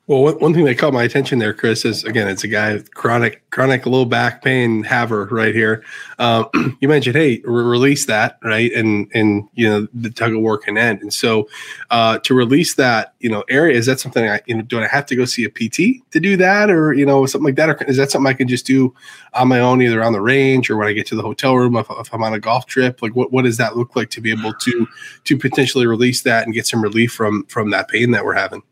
Well, 0.08 0.22
one, 0.22 0.34
one 0.38 0.54
thing 0.54 0.66
that 0.66 0.78
caught 0.78 0.92
my 0.92 1.02
attention 1.02 1.40
there, 1.40 1.52
Chris, 1.52 1.84
is 1.84 2.04
again, 2.04 2.28
it's 2.28 2.44
a 2.44 2.48
guy 2.48 2.74
with 2.74 2.94
chronic 2.94 3.42
chronic 3.50 3.86
low 3.86 4.04
back 4.04 4.40
pain 4.40 4.84
haver 4.84 5.24
right 5.32 5.52
here. 5.52 5.82
Um, 6.20 6.46
you 6.80 6.86
mentioned, 6.86 7.16
hey, 7.16 7.42
re- 7.44 7.64
release 7.64 8.06
that, 8.06 8.38
right, 8.44 8.70
and 8.72 9.10
and 9.14 9.48
you 9.54 9.68
know 9.68 9.88
the 9.92 10.10
tug 10.10 10.32
of 10.32 10.40
war 10.40 10.58
can 10.58 10.78
end. 10.78 11.02
And 11.02 11.12
so, 11.12 11.48
uh, 11.90 12.20
to 12.20 12.34
release 12.34 12.76
that, 12.76 13.14
you 13.18 13.28
know, 13.28 13.42
area 13.48 13.76
is 13.76 13.86
that 13.86 13.98
something 13.98 14.28
I, 14.28 14.40
you 14.46 14.54
know, 14.54 14.62
do 14.62 14.80
I 14.80 14.86
have 14.86 15.06
to 15.06 15.16
go 15.16 15.24
see 15.24 15.42
a 15.42 15.50
PT 15.50 16.08
to 16.12 16.20
do 16.20 16.36
that, 16.36 16.70
or 16.70 16.92
you 16.92 17.04
know, 17.04 17.26
something 17.26 17.46
like 17.46 17.56
that, 17.56 17.70
or 17.70 17.84
is 17.88 17.96
that 17.96 18.12
something 18.12 18.30
I 18.30 18.34
can 18.34 18.46
just 18.46 18.64
do 18.64 18.94
on 19.34 19.48
my 19.48 19.58
own, 19.58 19.82
either 19.82 20.04
on 20.04 20.12
the 20.12 20.20
range 20.20 20.70
or 20.70 20.76
when 20.76 20.86
I 20.86 20.92
get 20.92 21.08
to 21.08 21.16
the 21.16 21.22
hotel 21.22 21.56
room 21.56 21.74
if, 21.74 21.88
if 21.90 22.14
I'm 22.14 22.22
on 22.22 22.32
a 22.32 22.38
golf 22.38 22.66
trip? 22.66 23.02
Like, 23.02 23.16
what 23.16 23.32
what 23.32 23.42
does 23.42 23.56
that 23.56 23.76
look 23.76 23.96
like 23.96 24.10
to 24.10 24.20
be 24.20 24.30
able 24.30 24.54
to 24.54 24.86
to 25.24 25.36
potentially 25.36 25.88
release 25.88 26.22
that 26.22 26.44
and 26.44 26.54
get 26.54 26.68
some 26.68 26.80
relief 26.80 27.12
from 27.12 27.42
from 27.46 27.70
that 27.70 27.88
pain 27.88 28.12
that 28.12 28.24
we're 28.24 28.34
having? 28.34 28.62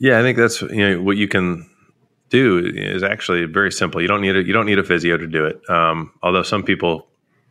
Yeah, 0.00 0.18
I 0.18 0.22
think 0.22 0.38
that's 0.38 0.62
you 0.62 0.88
know 0.88 1.02
what 1.02 1.18
you 1.18 1.28
can 1.28 1.70
do 2.30 2.58
is 2.58 3.02
actually 3.02 3.44
very 3.44 3.70
simple. 3.70 4.00
You 4.00 4.08
don't 4.08 4.22
need 4.22 4.34
a 4.34 4.42
you 4.42 4.52
don't 4.52 4.66
need 4.66 4.78
a 4.78 4.84
physio 4.84 5.16
to 5.16 5.26
do 5.26 5.44
it. 5.44 5.60
Um, 5.68 6.12
although 6.22 6.42
some 6.42 6.62
people 6.62 7.06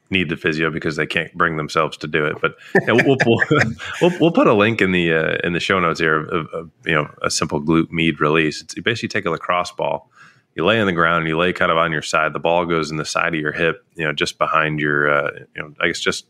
need 0.09 0.29
the 0.29 0.35
physio 0.35 0.71
because 0.71 0.95
they 0.95 1.05
can't 1.05 1.31
bring 1.35 1.57
themselves 1.57 1.95
to 1.97 2.07
do 2.07 2.25
it. 2.25 2.37
But 2.41 2.55
we'll, 2.87 3.17
we'll, 3.25 3.39
we'll, 4.01 4.11
we'll 4.19 4.31
put 4.31 4.47
a 4.47 4.53
link 4.53 4.81
in 4.81 4.91
the 4.91 5.13
uh, 5.13 5.37
in 5.43 5.53
the 5.53 5.59
show 5.59 5.79
notes 5.79 5.99
here 5.99 6.25
of, 6.25 6.47
of 6.47 6.71
you 6.85 6.93
know 6.93 7.13
a 7.21 7.29
simple 7.29 7.61
glute 7.61 7.91
med 7.91 8.19
release. 8.19 8.61
It's, 8.61 8.75
you 8.75 8.81
basically 8.81 9.09
take 9.09 9.25
a 9.25 9.29
lacrosse 9.29 9.71
ball, 9.71 10.09
you 10.55 10.65
lay 10.65 10.79
on 10.79 10.87
the 10.87 10.93
ground, 10.93 11.19
and 11.19 11.27
you 11.27 11.37
lay 11.37 11.53
kind 11.53 11.71
of 11.71 11.77
on 11.77 11.91
your 11.91 12.01
side. 12.01 12.33
The 12.33 12.39
ball 12.39 12.65
goes 12.65 12.89
in 12.89 12.97
the 12.97 13.05
side 13.05 13.35
of 13.35 13.39
your 13.39 13.51
hip, 13.51 13.85
you 13.95 14.05
know, 14.05 14.13
just 14.13 14.37
behind 14.37 14.79
your 14.79 15.09
uh, 15.09 15.31
you 15.55 15.61
know 15.61 15.73
I 15.79 15.87
guess 15.87 15.99
just 15.99 16.25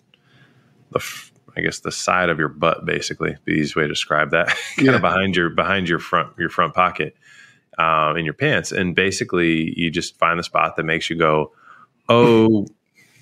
the 0.92 1.00
f- 1.00 1.32
I 1.58 1.62
guess 1.62 1.80
the 1.80 1.92
side 1.92 2.30
of 2.30 2.40
your 2.40 2.50
butt, 2.50 2.86
basically, 2.86 3.36
the 3.46 3.52
easiest 3.52 3.76
way 3.76 3.84
to 3.84 3.88
describe 3.90 4.32
that. 4.32 4.48
kind 4.76 4.88
Yeah. 4.88 4.96
of 4.96 5.02
behind 5.02 5.36
your 5.36 5.50
behind 5.50 5.88
your 5.90 6.00
front 6.00 6.34
your 6.38 6.50
front 6.50 6.74
pocket 6.74 7.16
um, 7.78 8.18
in 8.18 8.26
your 8.26 8.34
pants, 8.34 8.72
and 8.72 8.96
basically 8.96 9.74
you 9.80 9.90
just 9.90 10.18
find 10.18 10.38
the 10.40 10.44
spot 10.44 10.76
that 10.76 10.84
makes 10.84 11.10
you 11.10 11.16
go, 11.18 11.52
oh. 12.08 12.66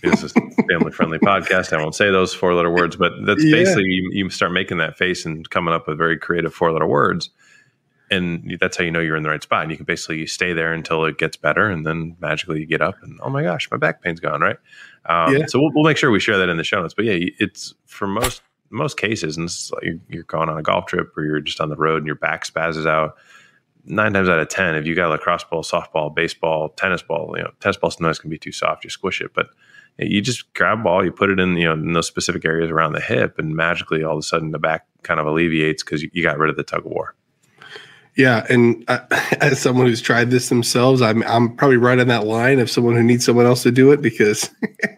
This 0.04 0.22
is 0.22 0.32
a 0.38 0.64
family 0.70 0.92
friendly 0.92 1.18
podcast. 1.18 1.74
I 1.76 1.82
won't 1.82 1.96
say 1.96 2.12
those 2.12 2.32
four 2.32 2.54
letter 2.54 2.70
words, 2.72 2.96
but 2.96 3.14
that's 3.26 3.44
Yeah. 3.44 3.52
basically 3.56 3.86
you, 3.86 4.10
you 4.14 4.30
start 4.30 4.52
making 4.52 4.78
that 4.78 4.96
face 4.96 5.26
and 5.26 5.50
coming 5.50 5.74
up 5.74 5.88
with 5.88 5.98
very 5.98 6.20
creative 6.20 6.54
four 6.54 6.72
letter 6.72 6.86
words. 6.86 7.32
And 8.10 8.58
that's 8.60 8.78
how 8.78 8.84
you 8.84 8.92
know 8.92 9.02
you're 9.02 9.18
in 9.18 9.24
the 9.24 9.30
right 9.30 9.44
spot. 9.44 9.64
And 9.64 9.72
you 9.72 9.78
can 9.78 9.86
basically 9.86 10.26
stay 10.28 10.54
there 10.54 10.74
until 10.74 11.04
it 11.06 11.18
gets 11.18 11.36
better. 11.36 11.70
And 11.70 11.86
then 11.86 12.16
magically 12.20 12.60
you 12.60 12.66
get 12.66 12.82
up 12.82 12.96
and, 13.02 13.20
oh 13.22 13.30
my 13.30 13.44
gosh, 13.44 13.70
my 13.70 13.78
back 13.78 14.02
pain's 14.02 14.20
gone, 14.20 14.42
right? 14.42 14.58
Um, 15.06 15.36
Yeah. 15.36 15.46
So 15.48 15.60
we'll, 15.60 15.72
we'll 15.74 15.84
make 15.84 15.98
sure 15.98 16.10
we 16.10 16.20
share 16.20 16.38
that 16.38 16.50
in 16.50 16.58
the 16.58 16.64
show 16.64 16.82
notes. 16.82 16.94
But 16.94 17.06
yeah, 17.06 17.30
it's 17.40 17.74
for 17.86 18.08
most 18.08 18.42
most 18.70 18.98
cases, 18.98 19.38
and 19.38 19.50
like 19.72 19.84
you're, 19.84 20.00
you're 20.10 20.24
going 20.24 20.50
on 20.50 20.58
a 20.58 20.62
golf 20.62 20.88
trip 20.88 21.18
or 21.18 21.24
you're 21.24 21.40
just 21.40 21.62
on 21.62 21.70
the 21.70 21.76
road 21.76 21.98
and 21.98 22.06
your 22.06 22.16
back 22.16 22.46
spazzes 22.46 22.86
out. 22.86 23.16
Nine 23.86 24.12
times 24.12 24.28
out 24.28 24.40
of 24.40 24.50
ten, 24.50 24.76
if 24.76 24.86
you 24.86 24.94
got 24.96 25.08
a 25.08 25.12
lacrosse 25.12 25.46
ball, 25.46 25.64
softball, 25.64 26.14
baseball, 26.14 26.70
tennis 26.70 27.02
ball, 27.02 27.34
you 27.38 27.44
know, 27.44 27.52
tennis 27.62 27.78
ball 27.78 27.92
sometimes 27.92 28.20
can 28.20 28.30
be 28.30 28.38
too 28.38 28.52
soft, 28.52 28.84
you 28.84 28.90
squish 28.90 29.22
it. 29.22 29.34
But 29.34 29.48
you 29.98 30.22
just 30.22 30.54
grab 30.54 30.80
a 30.80 30.84
ball, 30.84 31.06
you 31.06 31.12
put 31.12 31.30
it 31.30 31.40
in, 31.40 31.56
you 31.56 31.64
know, 31.64 31.74
in 31.74 31.94
those 31.94 32.08
specific 32.08 32.44
areas 32.44 32.70
around 32.70 32.94
the 32.94 33.00
hip, 33.00 33.40
and 33.40 33.56
magically 33.56 34.04
all 34.04 34.14
of 34.14 34.20
a 34.20 34.24
sudden 34.24 34.52
the 34.52 34.60
back 34.60 34.86
kind 35.04 35.20
of 35.20 35.26
alleviates 35.26 35.84
because 35.84 36.04
you, 36.04 36.10
you 36.12 36.22
got 36.22 36.38
rid 36.38 36.50
of 36.50 36.58
the 36.58 36.64
tug 36.64 36.86
of 36.86 36.92
war. 36.92 37.16
Yeah, 38.18 38.46
and 38.50 38.84
uh, 38.88 39.00
as 39.42 39.60
someone 39.62 39.86
who's 39.86 40.02
tried 40.02 40.32
this 40.32 40.50
themselves, 40.50 41.02
I'm 41.02 41.24
I'm 41.24 41.56
probably 41.56 41.78
right 41.78 42.00
on 42.00 42.08
that 42.08 42.26
line 42.26 42.60
of 42.60 42.70
someone 42.70 42.96
who 42.96 43.04
needs 43.04 43.24
someone 43.24 43.46
else 43.46 43.64
to 43.64 43.72
do 43.72 43.92
it 43.92 44.02
because 44.02 44.50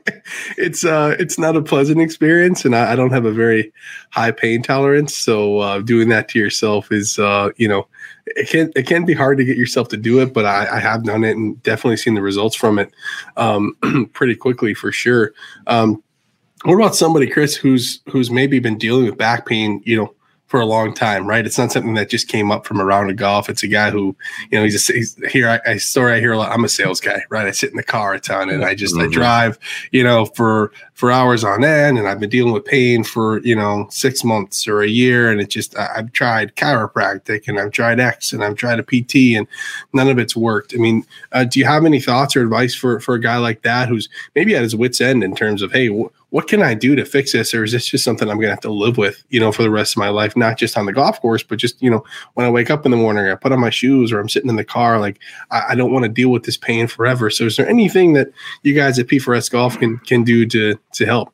it's 0.57 0.85
uh 0.85 1.15
it's 1.19 1.37
not 1.37 1.57
a 1.57 1.61
pleasant 1.61 1.99
experience, 2.01 2.63
and 2.63 2.75
I, 2.75 2.93
I 2.93 2.95
don't 2.95 3.11
have 3.11 3.25
a 3.25 3.31
very 3.31 3.73
high 4.11 4.31
pain 4.31 4.63
tolerance. 4.63 5.13
So 5.13 5.59
uh, 5.59 5.79
doing 5.81 6.07
that 6.09 6.29
to 6.29 6.39
yourself 6.39 6.91
is 6.93 7.19
uh 7.19 7.49
you 7.57 7.67
know 7.67 7.87
it 8.25 8.49
can 8.49 8.71
it 8.75 8.87
can 8.87 9.05
be 9.05 9.13
hard 9.13 9.37
to 9.37 9.45
get 9.45 9.57
yourself 9.57 9.89
to 9.89 9.97
do 9.97 10.21
it, 10.21 10.33
but 10.33 10.45
I, 10.45 10.77
I 10.77 10.79
have 10.79 11.03
done 11.03 11.25
it 11.25 11.35
and 11.35 11.61
definitely 11.61 11.97
seen 11.97 12.13
the 12.15 12.21
results 12.21 12.55
from 12.55 12.79
it 12.79 12.93
um, 13.35 13.75
pretty 14.13 14.35
quickly 14.35 14.73
for 14.73 14.93
sure. 14.93 15.33
Um, 15.67 16.01
what 16.63 16.75
about 16.75 16.95
somebody, 16.95 17.27
Chris, 17.27 17.55
who's 17.55 18.01
who's 18.09 18.31
maybe 18.31 18.59
been 18.59 18.77
dealing 18.77 19.05
with 19.05 19.17
back 19.17 19.45
pain, 19.45 19.81
you 19.85 19.97
know, 19.97 20.13
for 20.49 20.59
a 20.59 20.65
long 20.65 20.95
time, 20.95 21.27
right? 21.27 21.45
It's 21.45 21.59
not 21.59 21.71
something 21.71 21.93
that 21.93 22.09
just 22.09 22.27
came 22.27 22.51
up 22.51 22.65
from 22.65 22.79
a 22.79 22.85
round 22.85 23.11
of 23.11 23.17
golf. 23.17 23.49
It's 23.49 23.61
a 23.61 23.67
guy 23.67 23.91
who, 23.91 24.15
you 24.49 24.57
know, 24.57 24.63
he's, 24.63 24.89
a, 24.89 24.93
he's 24.93 25.15
here. 25.31 25.47
I, 25.47 25.73
I 25.73 25.77
story 25.77 26.13
I 26.13 26.19
hear 26.19 26.33
a 26.33 26.39
lot. 26.39 26.51
I'm 26.51 26.65
a 26.65 26.69
sales 26.69 26.99
guy, 26.99 27.21
right? 27.29 27.45
I 27.45 27.51
sit 27.51 27.69
in 27.69 27.77
the 27.77 27.83
car 27.83 28.15
a 28.15 28.19
ton 28.19 28.49
and 28.49 28.65
I 28.65 28.73
just 28.73 28.95
mm-hmm. 28.95 29.09
I 29.09 29.13
drive, 29.13 29.59
you 29.91 30.03
know, 30.03 30.25
for 30.25 30.71
for 30.99 31.11
hours 31.11 31.45
on 31.45 31.63
end, 31.63 31.97
and 31.97 32.09
I've 32.09 32.19
been 32.19 32.29
dealing 32.29 32.51
with 32.51 32.65
pain 32.65 33.05
for 33.05 33.39
you 33.39 33.55
know 33.55 33.87
six 33.89 34.23
months 34.23 34.67
or 34.67 34.81
a 34.81 34.87
year, 34.87 35.31
and 35.31 35.39
it 35.39 35.49
just 35.49 35.77
I, 35.77 35.89
I've 35.95 36.11
tried 36.11 36.55
chiropractic 36.57 37.47
and 37.47 37.57
I've 37.57 37.71
tried 37.71 38.01
X 38.01 38.33
and 38.33 38.43
I've 38.43 38.55
tried 38.55 38.79
a 38.79 38.83
PT, 38.83 39.37
and 39.37 39.47
none 39.93 40.09
of 40.09 40.19
it's 40.19 40.35
worked. 40.35 40.73
I 40.73 40.77
mean, 40.77 41.05
uh, 41.31 41.45
do 41.45 41.57
you 41.57 41.65
have 41.65 41.85
any 41.85 42.01
thoughts 42.01 42.35
or 42.35 42.41
advice 42.41 42.75
for 42.75 42.99
for 42.99 43.13
a 43.13 43.21
guy 43.21 43.37
like 43.37 43.61
that 43.61 43.87
who's 43.87 44.09
maybe 44.35 44.55
at 44.55 44.63
his 44.63 44.75
wits 44.75 44.99
end 44.99 45.23
in 45.23 45.35
terms 45.35 45.61
of 45.61 45.71
hey, 45.71 45.89
what 46.31 46.47
can 46.47 46.61
I 46.61 46.75
do 46.75 46.95
to 46.95 47.05
fix 47.05 47.31
this? 47.31 47.53
Or 47.53 47.63
is 47.63 47.71
this 47.71 47.87
just 47.87 48.03
something 48.03 48.29
I'm 48.29 48.37
going 48.37 48.47
to 48.47 48.51
have 48.51 48.59
to 48.61 48.71
live 48.71 48.97
with, 48.97 49.23
you 49.29 49.39
know, 49.39 49.51
for 49.51 49.63
the 49.63 49.71
rest 49.71 49.93
of 49.93 49.97
my 49.97 50.09
life, 50.09 50.37
not 50.37 50.57
just 50.57 50.77
on 50.77 50.85
the 50.85 50.93
golf 50.93 51.19
course, 51.19 51.41
but 51.41 51.57
just, 51.57 51.81
you 51.81 51.89
know, 51.89 52.03
when 52.35 52.45
I 52.45 52.49
wake 52.49 52.69
up 52.69 52.85
in 52.85 52.91
the 52.91 52.97
morning, 52.97 53.27
I 53.27 53.35
put 53.35 53.51
on 53.51 53.59
my 53.59 53.71
shoes 53.71 54.11
or 54.11 54.19
I'm 54.19 54.29
sitting 54.29 54.49
in 54.49 54.55
the 54.55 54.63
car, 54.63 54.99
like 54.99 55.19
I, 55.49 55.69
I 55.69 55.75
don't 55.75 55.91
want 55.91 56.03
to 56.03 56.09
deal 56.09 56.29
with 56.29 56.43
this 56.43 56.57
pain 56.57 56.87
forever. 56.87 57.29
So 57.29 57.45
is 57.45 57.57
there 57.57 57.67
anything 57.67 58.13
that 58.13 58.27
you 58.61 58.75
guys 58.75 58.99
at 58.99 59.07
P4S 59.07 59.49
Golf 59.49 59.79
can, 59.79 59.97
can 59.99 60.23
do 60.23 60.45
to, 60.47 60.79
to 60.93 61.05
help? 61.05 61.33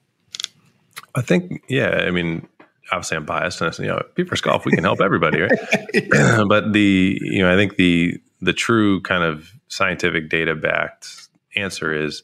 I 1.14 1.22
think, 1.22 1.64
yeah, 1.68 2.04
I 2.08 2.12
mean, 2.12 2.48
obviously 2.92 3.18
I'm 3.18 3.25
biased 3.25 3.62
and 3.62 3.78
you 3.80 3.88
know, 3.88 4.02
P4S 4.16 4.44
Golf, 4.44 4.66
we 4.66 4.72
can 4.72 4.84
help 4.86 5.02
everybody, 5.02 5.42
right? 5.42 5.52
yeah. 5.94 6.44
but 6.48 6.72
the, 6.72 7.20
you 7.22 7.42
know, 7.42 7.54
I 7.54 7.58
think 7.58 7.75
the, 7.75 8.18
the 8.42 8.54
true 8.54 9.02
kind 9.02 9.24
of 9.24 9.52
scientific 9.68 10.30
data 10.30 10.56
backed 10.56 11.28
answer 11.58 11.94
is, 11.94 12.24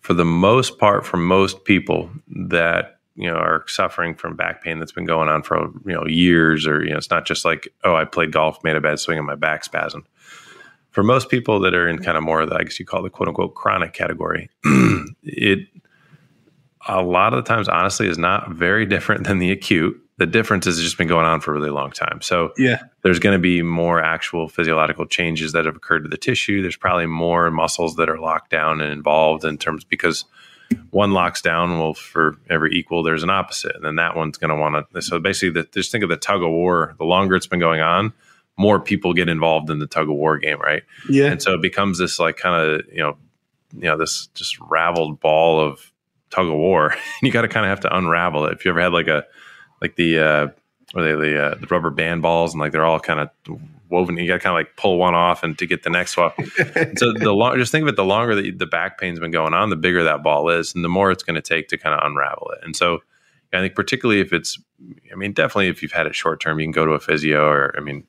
for 0.00 0.14
the 0.14 0.24
most 0.24 0.78
part, 0.78 1.06
for 1.06 1.16
most 1.16 1.64
people 1.64 2.10
that 2.48 2.98
you 3.16 3.30
know 3.30 3.36
are 3.36 3.64
suffering 3.68 4.14
from 4.14 4.36
back 4.36 4.62
pain 4.62 4.78
that's 4.78 4.92
been 4.92 5.04
going 5.04 5.28
on 5.28 5.42
for 5.42 5.70
you 5.86 5.92
know 5.92 6.06
years, 6.06 6.66
or 6.66 6.82
you 6.82 6.90
know, 6.90 6.96
it's 6.96 7.10
not 7.10 7.26
just 7.26 7.44
like 7.44 7.68
oh, 7.84 7.94
I 7.94 8.04
played 8.04 8.32
golf, 8.32 8.62
made 8.64 8.76
a 8.76 8.80
bad 8.80 8.98
swing, 8.98 9.18
and 9.18 9.26
my 9.26 9.36
back 9.36 9.64
spasm. 9.64 10.04
For 10.90 11.04
most 11.04 11.28
people 11.28 11.60
that 11.60 11.74
are 11.74 11.88
in 11.88 12.02
kind 12.02 12.16
of 12.18 12.24
more 12.24 12.40
of 12.40 12.50
the, 12.50 12.56
I 12.56 12.64
guess 12.64 12.80
you 12.80 12.84
call 12.84 13.02
the 13.02 13.10
quote 13.10 13.28
unquote 13.28 13.54
chronic 13.54 13.92
category, 13.92 14.50
it 15.22 15.68
a 16.88 17.02
lot 17.02 17.34
of 17.34 17.44
the 17.44 17.48
times, 17.48 17.68
honestly, 17.68 18.08
is 18.08 18.18
not 18.18 18.50
very 18.50 18.86
different 18.94 19.24
than 19.24 19.38
the 19.38 19.50
acute 19.50 20.00
the 20.20 20.26
difference 20.26 20.66
has 20.66 20.78
just 20.78 20.98
been 20.98 21.08
going 21.08 21.24
on 21.24 21.40
for 21.40 21.50
a 21.50 21.54
really 21.54 21.70
long 21.70 21.90
time. 21.90 22.20
So 22.20 22.52
yeah, 22.58 22.82
there's 23.00 23.18
going 23.18 23.32
to 23.32 23.40
be 23.40 23.62
more 23.62 24.02
actual 24.02 24.50
physiological 24.50 25.06
changes 25.06 25.52
that 25.52 25.64
have 25.64 25.74
occurred 25.74 26.02
to 26.02 26.10
the 26.10 26.18
tissue. 26.18 26.60
There's 26.60 26.76
probably 26.76 27.06
more 27.06 27.50
muscles 27.50 27.96
that 27.96 28.10
are 28.10 28.18
locked 28.18 28.50
down 28.50 28.82
and 28.82 28.92
involved 28.92 29.46
in 29.46 29.56
terms 29.56 29.82
because 29.82 30.26
one 30.90 31.12
locks 31.12 31.40
down. 31.40 31.78
Well, 31.78 31.94
for 31.94 32.36
every 32.50 32.74
equal, 32.74 33.02
there's 33.02 33.22
an 33.22 33.30
opposite, 33.30 33.74
and 33.74 33.82
then 33.82 33.96
that 33.96 34.14
one's 34.14 34.36
going 34.36 34.50
to 34.50 34.56
want 34.56 34.86
to. 34.92 35.00
So 35.00 35.18
basically, 35.18 35.62
the, 35.62 35.68
just 35.72 35.90
think 35.90 36.04
of 36.04 36.10
the 36.10 36.18
tug 36.18 36.42
of 36.42 36.50
war. 36.50 36.94
The 36.98 37.04
longer 37.04 37.34
it's 37.34 37.46
been 37.46 37.58
going 37.58 37.80
on, 37.80 38.12
more 38.58 38.78
people 38.78 39.14
get 39.14 39.30
involved 39.30 39.70
in 39.70 39.78
the 39.78 39.86
tug 39.86 40.10
of 40.10 40.16
war 40.16 40.36
game, 40.36 40.60
right? 40.60 40.82
Yeah, 41.08 41.28
and 41.28 41.40
so 41.40 41.54
it 41.54 41.62
becomes 41.62 41.96
this 41.96 42.18
like 42.18 42.36
kind 42.36 42.62
of 42.62 42.82
you 42.92 42.98
know, 43.00 43.16
you 43.72 43.84
know, 43.84 43.96
this 43.96 44.26
just 44.34 44.60
raveled 44.60 45.18
ball 45.18 45.66
of 45.66 45.90
tug 46.28 46.46
of 46.46 46.52
war. 46.52 46.94
you 47.22 47.32
got 47.32 47.40
to 47.40 47.48
kind 47.48 47.64
of 47.64 47.70
have 47.70 47.80
to 47.80 47.96
unravel 47.96 48.44
it. 48.44 48.52
If 48.52 48.66
you 48.66 48.70
ever 48.70 48.82
had 48.82 48.92
like 48.92 49.08
a 49.08 49.24
like 49.80 49.96
the 49.96 50.18
uh, 50.18 50.48
or 50.94 51.02
they 51.02 51.12
the 51.12 51.42
uh, 51.42 51.54
the 51.56 51.66
rubber 51.68 51.90
band 51.90 52.22
balls 52.22 52.52
and 52.52 52.60
like 52.60 52.72
they're 52.72 52.84
all 52.84 53.00
kind 53.00 53.20
of 53.20 53.60
woven. 53.90 54.16
You 54.16 54.26
got 54.26 54.34
to 54.34 54.40
kind 54.40 54.52
of 54.52 54.58
like 54.58 54.76
pull 54.76 54.98
one 54.98 55.14
off 55.14 55.42
and 55.42 55.58
to 55.58 55.66
get 55.66 55.82
the 55.82 55.90
next 55.90 56.16
one. 56.16 56.32
so 56.96 57.12
the 57.12 57.32
long, 57.32 57.56
just 57.58 57.72
think 57.72 57.82
of 57.82 57.88
it. 57.88 57.96
The 57.96 58.04
longer 58.04 58.34
that 58.34 58.58
the 58.58 58.66
back 58.66 58.98
pain's 58.98 59.20
been 59.20 59.30
going 59.30 59.54
on, 59.54 59.70
the 59.70 59.76
bigger 59.76 60.04
that 60.04 60.22
ball 60.22 60.48
is, 60.48 60.74
and 60.74 60.84
the 60.84 60.88
more 60.88 61.10
it's 61.10 61.22
going 61.22 61.34
to 61.34 61.42
take 61.42 61.68
to 61.68 61.78
kind 61.78 61.94
of 61.94 62.00
unravel 62.04 62.50
it. 62.56 62.64
And 62.64 62.74
so 62.74 63.00
I 63.52 63.60
think 63.60 63.74
particularly 63.74 64.20
if 64.20 64.32
it's, 64.32 64.58
I 65.12 65.16
mean, 65.16 65.32
definitely 65.32 65.68
if 65.68 65.82
you've 65.82 65.92
had 65.92 66.06
it 66.06 66.14
short 66.14 66.40
term, 66.40 66.60
you 66.60 66.66
can 66.66 66.72
go 66.72 66.86
to 66.86 66.92
a 66.92 67.00
physio 67.00 67.46
or 67.46 67.74
I 67.76 67.80
mean. 67.80 68.06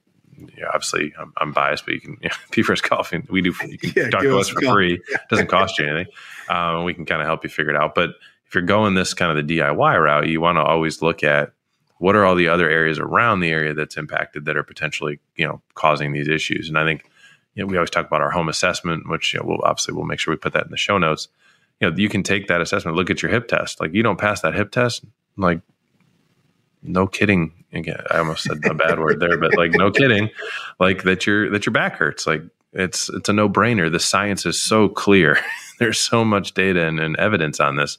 Yeah, 0.58 0.66
obviously, 0.74 1.14
I'm, 1.20 1.32
I'm, 1.38 1.52
biased, 1.52 1.86
but 1.86 1.94
you 1.94 2.02
can. 2.02 2.18
You 2.22 2.30
know, 2.30 2.36
P4S 2.50 2.90
Golf, 2.90 3.12
we 3.30 3.42
do. 3.42 3.54
You 3.64 3.78
can 3.78 3.94
yeah, 3.96 4.10
talk 4.10 4.22
to 4.22 4.40
us 4.40 4.50
for 4.50 4.60
free. 4.62 4.96
It 4.96 5.22
doesn't 5.30 5.50
cost 5.50 5.78
you 5.78 5.86
anything. 5.86 6.12
Um, 6.50 6.84
we 6.84 6.96
can 6.96 7.06
kind 7.06 7.22
of 7.22 7.28
help 7.28 7.44
you 7.44 7.50
figure 7.52 7.70
it 7.70 7.76
out. 7.76 7.94
But 7.94 8.16
if 8.48 8.56
you're 8.56 8.64
going 8.64 8.96
this 8.96 9.14
kind 9.14 9.38
of 9.38 9.46
the 9.46 9.60
DIY 9.60 10.04
route, 10.04 10.30
you 10.30 10.42
want 10.42 10.56
to 10.56 10.64
always 10.64 11.04
look 11.04 11.24
at 11.24 11.54
what 12.02 12.16
are 12.16 12.26
all 12.26 12.34
the 12.34 12.48
other 12.48 12.68
areas 12.68 12.98
around 12.98 13.42
the 13.42 13.52
area 13.52 13.76
that's 13.76 13.96
impacted 13.96 14.46
that 14.46 14.58
are 14.58 14.64
potentially 14.64 15.20
you 15.36 15.46
know 15.46 15.62
causing 15.76 16.12
these 16.12 16.28
issues? 16.28 16.68
And 16.68 16.78
i 16.78 16.84
think 16.84 17.06
you 17.54 17.64
know 17.64 17.68
we 17.68 17.78
always 17.78 17.92
talk 17.92 18.08
about 18.08 18.22
our 18.22 18.32
home 18.32 18.50
assessment 18.50 19.08
which 19.08 19.34
you 19.34 19.40
know, 19.40 19.46
we'll 19.46 19.62
obviously 19.64 19.94
we'll 19.94 20.06
make 20.06 20.20
sure 20.20 20.34
we 20.34 20.38
put 20.38 20.54
that 20.54 20.66
in 20.66 20.72
the 20.72 20.78
show 20.78 20.98
notes. 20.98 21.28
You 21.80 21.90
know 21.90 21.96
you 21.96 22.10
can 22.10 22.24
take 22.24 22.48
that 22.48 22.60
assessment 22.60 22.98
look 22.98 23.12
at 23.12 23.22
your 23.22 23.32
hip 23.32 23.48
test. 23.48 23.80
Like 23.80 23.94
you 23.94 24.02
don't 24.02 24.20
pass 24.20 24.42
that 24.42 24.56
hip 24.56 24.72
test 24.72 25.06
like 25.38 25.62
no 26.82 27.06
kidding. 27.06 27.54
Again 27.72 28.02
i 28.10 28.18
almost 28.18 28.44
said 28.44 28.66
a 28.66 28.74
bad 28.74 29.00
word 29.00 29.20
there 29.20 29.38
but 29.38 29.56
like 29.56 29.72
no 29.72 29.92
kidding 29.92 30.30
like 30.80 31.04
that 31.04 31.26
your 31.26 31.50
that 31.52 31.66
your 31.68 31.74
back 31.74 31.96
hurts. 31.98 32.26
Like 32.26 32.42
it's 32.74 33.10
it's 33.10 33.30
a 33.30 33.34
no-brainer. 33.34 33.92
The 33.92 34.00
science 34.00 34.46
is 34.46 34.60
so 34.60 34.90
clear. 34.90 35.38
There's 35.80 36.00
so 36.00 36.26
much 36.26 36.54
data 36.54 36.86
and, 36.86 37.00
and 37.00 37.16
evidence 37.18 37.60
on 37.60 37.76
this 37.76 37.98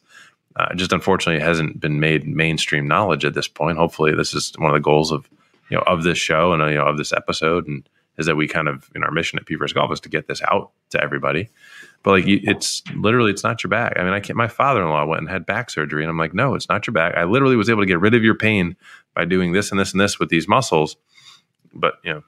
uh, 0.56 0.74
just 0.74 0.92
unfortunately 0.92 1.42
hasn't 1.42 1.80
been 1.80 2.00
made 2.00 2.26
mainstream 2.26 2.86
knowledge 2.86 3.24
at 3.24 3.34
this 3.34 3.48
point. 3.48 3.78
Hopefully, 3.78 4.14
this 4.14 4.34
is 4.34 4.52
one 4.58 4.70
of 4.70 4.74
the 4.74 4.80
goals 4.80 5.10
of 5.10 5.28
you 5.70 5.76
know 5.76 5.82
of 5.86 6.02
this 6.02 6.18
show 6.18 6.52
and 6.52 6.62
uh, 6.62 6.66
you 6.66 6.76
know 6.76 6.86
of 6.86 6.98
this 6.98 7.12
episode, 7.12 7.66
and 7.66 7.88
is 8.18 8.26
that 8.26 8.36
we 8.36 8.46
kind 8.46 8.68
of 8.68 8.90
in 8.94 9.02
our 9.02 9.10
mission 9.10 9.38
at 9.38 9.46
P4S 9.46 9.74
Golf 9.74 9.92
is 9.92 10.00
to 10.00 10.08
get 10.08 10.28
this 10.28 10.42
out 10.48 10.70
to 10.90 11.02
everybody. 11.02 11.48
But 12.02 12.10
like, 12.10 12.24
it's 12.26 12.82
literally 12.94 13.30
it's 13.30 13.44
not 13.44 13.62
your 13.62 13.70
back. 13.70 13.94
I 13.96 14.02
mean, 14.02 14.12
I 14.12 14.20
can't. 14.20 14.36
My 14.36 14.48
father-in-law 14.48 15.06
went 15.06 15.20
and 15.20 15.30
had 15.30 15.46
back 15.46 15.70
surgery, 15.70 16.02
and 16.02 16.10
I'm 16.10 16.18
like, 16.18 16.34
no, 16.34 16.54
it's 16.54 16.68
not 16.68 16.86
your 16.86 16.92
back. 16.92 17.14
I 17.16 17.24
literally 17.24 17.56
was 17.56 17.70
able 17.70 17.82
to 17.82 17.86
get 17.86 18.00
rid 18.00 18.14
of 18.14 18.24
your 18.24 18.34
pain 18.34 18.76
by 19.14 19.24
doing 19.24 19.52
this 19.52 19.70
and 19.70 19.78
this 19.78 19.92
and 19.92 20.00
this 20.00 20.18
with 20.18 20.28
these 20.28 20.48
muscles. 20.48 20.96
But 21.72 21.94
you 22.04 22.14
know, 22.14 22.22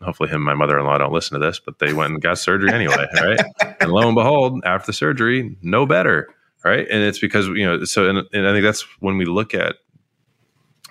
hopefully 0.00 0.28
him 0.28 0.36
and 0.36 0.44
my 0.44 0.54
mother-in-law 0.54 0.98
don't 0.98 1.12
listen 1.12 1.38
to 1.38 1.44
this, 1.44 1.58
but 1.58 1.78
they 1.78 1.92
went 1.92 2.12
and 2.12 2.22
got 2.22 2.38
surgery 2.38 2.72
anyway, 2.72 3.06
right? 3.20 3.40
And 3.80 3.90
lo 3.90 4.06
and 4.06 4.14
behold, 4.14 4.62
after 4.64 4.86
the 4.86 4.92
surgery, 4.92 5.56
no 5.60 5.86
better 5.86 6.28
right? 6.66 6.86
And 6.90 7.02
it's 7.02 7.18
because 7.18 7.46
you 7.48 7.64
know, 7.64 7.84
so 7.84 8.08
and, 8.08 8.18
and 8.32 8.46
I 8.46 8.52
think 8.52 8.64
that's 8.64 8.82
when 9.00 9.16
we 9.16 9.24
look 9.24 9.54
at 9.54 9.76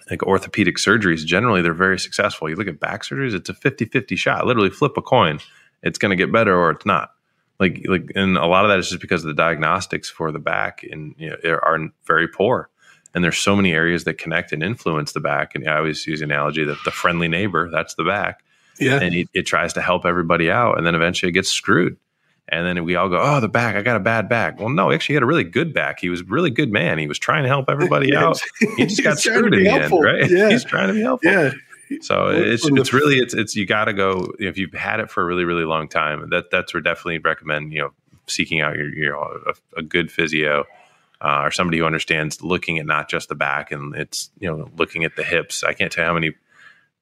like 0.09 0.23
orthopedic 0.23 0.77
surgeries, 0.77 1.25
generally 1.25 1.61
they're 1.61 1.73
very 1.73 1.99
successful. 1.99 2.49
You 2.49 2.55
look 2.55 2.67
at 2.67 2.79
back 2.79 3.03
surgeries, 3.03 3.33
it's 3.33 3.49
a 3.49 3.53
50-50 3.53 4.17
shot. 4.17 4.45
Literally 4.45 4.69
flip 4.69 4.97
a 4.97 5.01
coin. 5.01 5.39
It's 5.83 5.97
going 5.97 6.11
to 6.11 6.15
get 6.15 6.31
better 6.31 6.55
or 6.55 6.71
it's 6.71 6.85
not. 6.85 7.09
Like 7.59 7.85
like 7.87 8.11
and 8.15 8.37
a 8.37 8.45
lot 8.45 8.65
of 8.65 8.69
that 8.69 8.79
is 8.79 8.89
just 8.89 9.01
because 9.01 9.23
the 9.23 9.33
diagnostics 9.33 10.09
for 10.09 10.31
the 10.31 10.39
back 10.39 10.83
and 10.89 11.15
you 11.17 11.29
know 11.29 11.59
are 11.63 11.79
very 12.05 12.27
poor. 12.27 12.69
And 13.13 13.23
there's 13.23 13.37
so 13.37 13.55
many 13.55 13.71
areas 13.71 14.03
that 14.03 14.17
connect 14.17 14.51
and 14.51 14.61
influence 14.61 15.13
the 15.13 15.21
back. 15.21 15.55
And 15.55 15.67
I 15.69 15.77
always 15.77 16.05
use 16.05 16.19
the 16.19 16.25
analogy 16.25 16.65
that 16.65 16.77
the 16.83 16.91
friendly 16.91 17.29
neighbor, 17.29 17.69
that's 17.71 17.95
the 17.95 18.03
back. 18.03 18.43
Yeah. 18.77 18.99
And 19.01 19.15
it, 19.15 19.29
it 19.33 19.43
tries 19.43 19.71
to 19.73 19.81
help 19.81 20.05
everybody 20.05 20.51
out. 20.51 20.77
And 20.77 20.85
then 20.85 20.95
eventually 20.95 21.29
it 21.29 21.33
gets 21.33 21.49
screwed. 21.49 21.95
And 22.47 22.65
then 22.65 22.83
we 22.83 22.95
all 22.95 23.09
go, 23.09 23.19
oh, 23.19 23.39
the 23.39 23.49
back, 23.49 23.75
I 23.75 23.81
got 23.81 23.95
a 23.95 23.99
bad 23.99 24.29
back. 24.29 24.59
Well, 24.59 24.69
no, 24.69 24.91
actually, 24.91 25.13
he 25.13 25.15
had 25.15 25.23
a 25.23 25.27
really 25.27 25.43
good 25.43 25.73
back. 25.73 25.99
He 25.99 26.09
was 26.09 26.21
a 26.21 26.25
really 26.25 26.51
good 26.51 26.71
man. 26.71 26.99
He 26.99 27.07
was 27.07 27.17
trying 27.17 27.43
to 27.43 27.49
help 27.49 27.69
everybody 27.69 28.15
out. 28.15 28.39
He 28.77 28.85
just 28.85 29.03
got 29.03 29.17
screwed 29.17 29.53
in 29.53 29.63
the 29.63 29.69
helpful. 29.69 30.05
end, 30.05 30.21
right? 30.21 30.29
Yeah. 30.35 30.49
He's 30.49 30.63
trying 30.63 30.89
to 30.89 30.93
be 30.93 31.01
helpful. 31.01 31.31
Yeah. 31.31 31.51
So 32.01 32.29
it's 32.29 32.65
it's 32.67 32.93
really 32.93 33.17
it's 33.17 33.35
it's 33.35 33.55
you 33.55 33.67
got 33.67 33.85
to 33.85 33.93
go 33.93 34.33
if 34.39 34.57
you've 34.57 34.73
had 34.73 34.99
it 34.99 35.11
for 35.11 35.21
a 35.21 35.25
really 35.25 35.43
really 35.43 35.65
long 35.65 35.87
time. 35.87 36.29
That 36.31 36.49
that's 36.49 36.73
where 36.73 36.81
definitely 36.81 37.19
recommend 37.19 37.71
you 37.73 37.81
know 37.81 37.89
seeking 38.25 38.59
out 38.59 38.75
your 38.75 38.91
you 38.91 39.09
know 39.09 39.37
a, 39.45 39.79
a 39.79 39.83
good 39.83 40.11
physio 40.11 40.65
uh, 41.21 41.41
or 41.43 41.51
somebody 41.51 41.77
who 41.77 41.85
understands 41.85 42.41
looking 42.41 42.79
at 42.79 42.87
not 42.87 43.07
just 43.07 43.29
the 43.29 43.35
back 43.35 43.71
and 43.71 43.95
it's 43.95 44.31
you 44.39 44.49
know 44.49 44.67
looking 44.77 45.03
at 45.03 45.15
the 45.15 45.23
hips. 45.23 45.63
I 45.63 45.73
can't 45.73 45.91
tell 45.91 46.05
how 46.05 46.13
many 46.13 46.33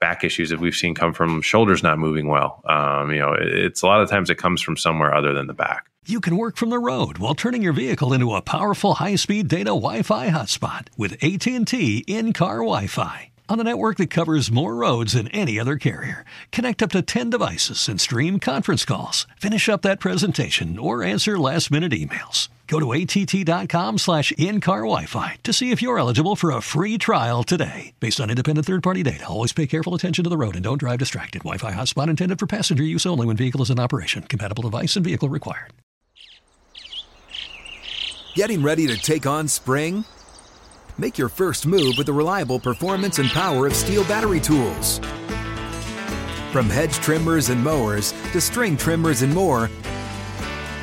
back 0.04 0.26
issues 0.26 0.50
that 0.50 0.60
we've 0.60 0.76
seen 0.76 0.94
come 0.94 1.14
from 1.14 1.42
shoulders 1.42 1.82
not 1.82 1.98
moving 1.98 2.28
well. 2.28 2.62
Um, 2.66 3.10
you 3.10 3.20
know, 3.20 3.34
it's 3.40 3.84
a 3.84 3.88
lot 3.88 4.02
of 4.02 4.10
times 4.10 4.30
it 4.30 4.38
comes 4.38 4.62
from 4.62 4.76
somewhere 4.76 5.16
other 5.16 5.34
than 5.34 5.48
the 5.48 5.54
back. 5.54 5.88
You 6.06 6.20
can 6.20 6.36
work 6.36 6.58
from 6.58 6.72
the 6.72 6.78
road 6.78 7.20
while 7.20 7.36
turning 7.36 7.62
your 7.62 7.72
vehicle 7.72 8.12
into 8.12 8.36
a 8.36 8.42
powerful 8.42 8.96
high-speed 8.96 9.48
data 9.48 9.70
Wi-Fi 9.70 10.28
hotspot 10.28 10.88
with 10.98 11.14
AT&T 11.24 12.04
in-car 12.06 12.58
Wi-Fi. 12.58 13.32
On 13.48 13.62
a 13.62 13.64
network 13.64 13.96
that 13.96 14.10
covers 14.10 14.52
more 14.52 14.76
roads 14.76 15.14
than 15.14 15.30
any 15.30 15.58
other 15.58 15.78
carrier, 15.78 16.26
connect 16.52 16.84
up 16.84 16.92
to 16.92 17.02
10 17.02 17.30
devices 17.30 17.88
and 17.88 18.02
stream 18.02 18.42
conference 18.42 18.84
calls. 18.84 19.26
Finish 19.40 19.70
up 19.70 19.84
that 19.84 20.02
presentation 20.02 20.78
or 20.78 21.02
answer 21.02 21.40
last-minute 21.40 21.94
emails. 21.94 22.50
Go 22.74 22.80
to 22.80 22.92
att.com 22.94 24.00
slash 24.00 24.32
in-car 24.32 24.80
Wi-Fi 24.80 25.36
to 25.44 25.54
see 25.54 25.70
if 25.70 25.84
you're 25.84 26.00
eligible 26.00 26.36
for 26.36 26.50
a 26.50 26.60
free 26.60 26.98
trial 26.98 27.44
today. 27.44 27.94
Based 28.00 28.20
on 28.20 28.32
independent 28.32 28.66
third-party 28.66 29.04
data, 29.04 29.28
always 29.28 29.54
pay 29.54 29.68
careful 29.68 29.94
attention 29.94 30.24
to 30.24 30.30
the 30.32 30.38
road 30.38 30.56
and 30.56 30.64
don't 30.64 30.80
drive 30.80 30.98
distracted. 30.98 31.44
Wi-Fi 31.44 31.72
hotspot 31.72 32.10
intended 32.10 32.40
for 32.40 32.48
passenger 32.48 32.84
use 32.84 33.06
only 33.06 33.28
when 33.28 33.38
vehicle 33.38 33.62
is 33.62 33.70
in 33.70 33.80
operation. 33.80 34.24
Compatible 34.24 34.64
device 34.64 34.96
and 34.96 35.06
vehicle 35.06 35.30
required. 35.30 35.72
Getting 38.34 38.64
ready 38.64 38.88
to 38.88 38.98
take 38.98 39.28
on 39.28 39.48
spring? 39.48 40.04
Make 40.98 41.20
your 41.20 41.30
first 41.30 41.68
move 41.68 41.94
with 41.96 42.08
the 42.08 42.14
reliable 42.14 42.60
performance 42.60 43.20
and 43.20 43.30
power 43.30 43.68
of 43.68 43.74
Stihl 43.74 44.08
battery 44.10 44.40
tools. 44.40 44.98
From 46.52 46.72
hedge 46.72 46.96
trimmers 46.96 47.50
and 47.50 47.64
mowers 47.64 48.14
to 48.32 48.42
string 48.42 48.76
trimmers 48.76 49.22
and 49.22 49.32
more, 49.32 49.70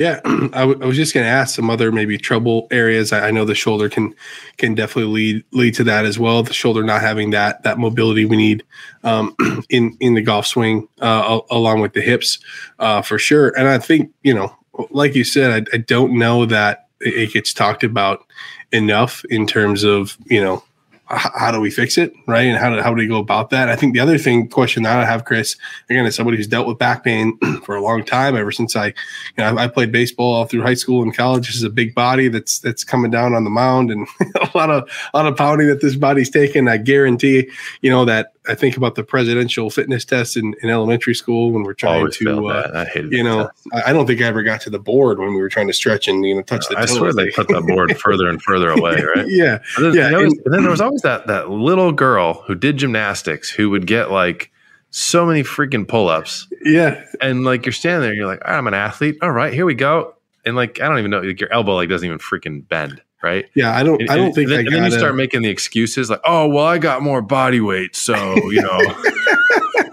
Yeah, 0.00 0.20
I, 0.24 0.60
w- 0.60 0.80
I 0.82 0.86
was 0.86 0.96
just 0.96 1.12
going 1.12 1.24
to 1.24 1.30
ask 1.30 1.54
some 1.54 1.68
other 1.68 1.92
maybe 1.92 2.16
trouble 2.16 2.68
areas. 2.70 3.12
I, 3.12 3.28
I 3.28 3.30
know 3.30 3.44
the 3.44 3.54
shoulder 3.54 3.90
can 3.90 4.14
can 4.56 4.74
definitely 4.74 5.12
lead 5.12 5.44
lead 5.52 5.74
to 5.74 5.84
that 5.84 6.06
as 6.06 6.18
well. 6.18 6.42
The 6.42 6.54
shoulder 6.54 6.82
not 6.82 7.02
having 7.02 7.30
that 7.30 7.62
that 7.64 7.78
mobility 7.78 8.24
we 8.24 8.38
need 8.38 8.64
um, 9.04 9.36
in 9.68 9.96
in 10.00 10.14
the 10.14 10.22
golf 10.22 10.46
swing, 10.46 10.88
uh, 11.02 11.40
along 11.50 11.82
with 11.82 11.92
the 11.92 12.00
hips, 12.00 12.38
uh, 12.78 13.02
for 13.02 13.18
sure. 13.18 13.52
And 13.58 13.68
I 13.68 13.78
think 13.78 14.10
you 14.22 14.32
know, 14.32 14.56
like 14.90 15.14
you 15.14 15.22
said, 15.22 15.68
I, 15.68 15.76
I 15.76 15.78
don't 15.78 16.18
know 16.18 16.46
that 16.46 16.88
it 17.00 17.34
gets 17.34 17.52
talked 17.52 17.84
about 17.84 18.24
enough 18.72 19.22
in 19.26 19.46
terms 19.46 19.84
of 19.84 20.16
you 20.26 20.42
know 20.42 20.64
how 21.10 21.50
do 21.50 21.60
we 21.60 21.70
fix 21.70 21.98
it, 21.98 22.14
right? 22.26 22.42
And 22.42 22.56
how 22.56 22.70
do, 22.70 22.80
how 22.80 22.90
do 22.90 22.96
we 22.96 23.06
go 23.06 23.18
about 23.18 23.50
that? 23.50 23.68
I 23.68 23.74
think 23.74 23.94
the 23.94 24.00
other 24.00 24.16
thing 24.16 24.48
question 24.48 24.84
that 24.84 24.96
I 24.96 25.04
have, 25.04 25.24
Chris, 25.24 25.56
again, 25.88 26.06
as 26.06 26.14
somebody 26.14 26.36
who's 26.36 26.46
dealt 26.46 26.68
with 26.68 26.78
back 26.78 27.02
pain 27.02 27.36
for 27.64 27.74
a 27.74 27.82
long 27.82 28.04
time, 28.04 28.36
ever 28.36 28.52
since 28.52 28.76
I, 28.76 28.86
you 28.86 28.94
know, 29.38 29.56
I, 29.56 29.64
I 29.64 29.68
played 29.68 29.90
baseball 29.90 30.32
all 30.32 30.44
through 30.44 30.62
high 30.62 30.74
school 30.74 31.02
and 31.02 31.14
college. 31.14 31.48
This 31.48 31.56
is 31.56 31.64
a 31.64 31.70
big 31.70 31.94
body 31.94 32.28
that's 32.28 32.60
that's 32.60 32.84
coming 32.84 33.10
down 33.10 33.34
on 33.34 33.44
the 33.44 33.50
mound, 33.50 33.90
and 33.90 34.06
a 34.36 34.50
lot 34.56 34.70
of 34.70 34.88
a 35.12 35.16
lot 35.16 35.26
of 35.26 35.36
pounding 35.36 35.66
that 35.66 35.80
this 35.80 35.96
body's 35.96 36.30
taking. 36.30 36.68
I 36.68 36.76
guarantee, 36.76 37.50
you 37.80 37.90
know, 37.90 38.04
that 38.04 38.32
I 38.50 38.54
think 38.54 38.76
about 38.76 38.94
the 38.96 39.04
presidential 39.04 39.70
fitness 39.70 40.04
test 40.04 40.36
in, 40.36 40.54
in 40.62 40.68
elementary 40.70 41.14
school 41.14 41.52
when 41.52 41.62
we're 41.62 41.74
trying 41.74 41.98
Always 42.00 42.16
to, 42.18 42.48
uh, 42.48 42.70
I 42.74 42.84
hated 42.84 43.12
you 43.12 43.22
know, 43.22 43.48
I, 43.72 43.82
I 43.86 43.92
don't 43.92 44.06
think 44.06 44.20
I 44.20 44.24
ever 44.24 44.42
got 44.42 44.60
to 44.62 44.70
the 44.70 44.78
board 44.78 45.18
when 45.18 45.30
we 45.30 45.40
were 45.40 45.48
trying 45.48 45.68
to 45.68 45.72
stretch 45.72 46.08
and 46.08 46.24
you 46.24 46.34
know 46.34 46.42
touch 46.42 46.66
the. 46.68 46.78
I 46.78 46.86
swear 46.86 47.12
they 47.12 47.30
put 47.30 47.48
the 47.48 47.60
board 47.60 47.96
further 48.04 48.28
and 48.28 48.42
further 48.42 48.70
away, 48.70 48.96
right? 49.16 49.26
yeah, 49.28 49.58
And 49.76 49.86
then, 49.86 49.94
yeah. 49.94 50.06
and 50.06 50.14
there 50.14 50.24
was- 50.24 50.32
and- 50.44 50.54
then 50.54 50.62
there 50.62 50.70
was 50.70 50.80
always 50.80 51.02
that 51.02 51.26
that 51.28 51.48
little 51.50 51.92
girl 51.92 52.42
who 52.46 52.54
did 52.54 52.76
gymnastics 52.76 53.48
who 53.50 53.70
would 53.70 53.86
get 53.86 54.10
like 54.10 54.50
so 54.90 55.24
many 55.24 55.42
freaking 55.44 55.86
pull-ups, 55.86 56.48
yeah, 56.64 57.04
and 57.20 57.44
like 57.44 57.64
you're 57.64 57.72
standing 57.72 58.00
there, 58.02 58.12
you're 58.14 58.26
like, 58.26 58.42
I'm 58.44 58.66
an 58.66 58.74
athlete. 58.74 59.16
All 59.22 59.30
right, 59.30 59.52
here 59.54 59.64
we 59.64 59.74
go. 59.74 60.14
And 60.44 60.56
like 60.56 60.80
I 60.80 60.88
don't 60.88 60.98
even 60.98 61.10
know, 61.12 61.20
like 61.20 61.38
your 61.40 61.52
elbow 61.52 61.76
like 61.76 61.88
doesn't 61.88 62.04
even 62.06 62.18
freaking 62.18 62.66
bend, 62.66 63.00
right? 63.22 63.46
yeah. 63.54 63.76
I 63.76 63.82
don't. 63.82 64.00
And, 64.00 64.10
I 64.10 64.16
don't 64.16 64.32
think 64.32 64.48
then, 64.48 64.58
I 64.58 64.62
and 64.62 64.72
then 64.74 64.84
you 64.84 64.98
start 64.98 65.14
making 65.14 65.42
the 65.42 65.48
excuses 65.48 66.10
like, 66.10 66.20
oh 66.24 66.48
well, 66.48 66.66
I 66.66 66.78
got 66.78 67.02
more 67.02 67.22
body 67.22 67.60
weight, 67.60 67.96
so 67.96 68.34
you 68.50 68.62
know. 68.62 68.80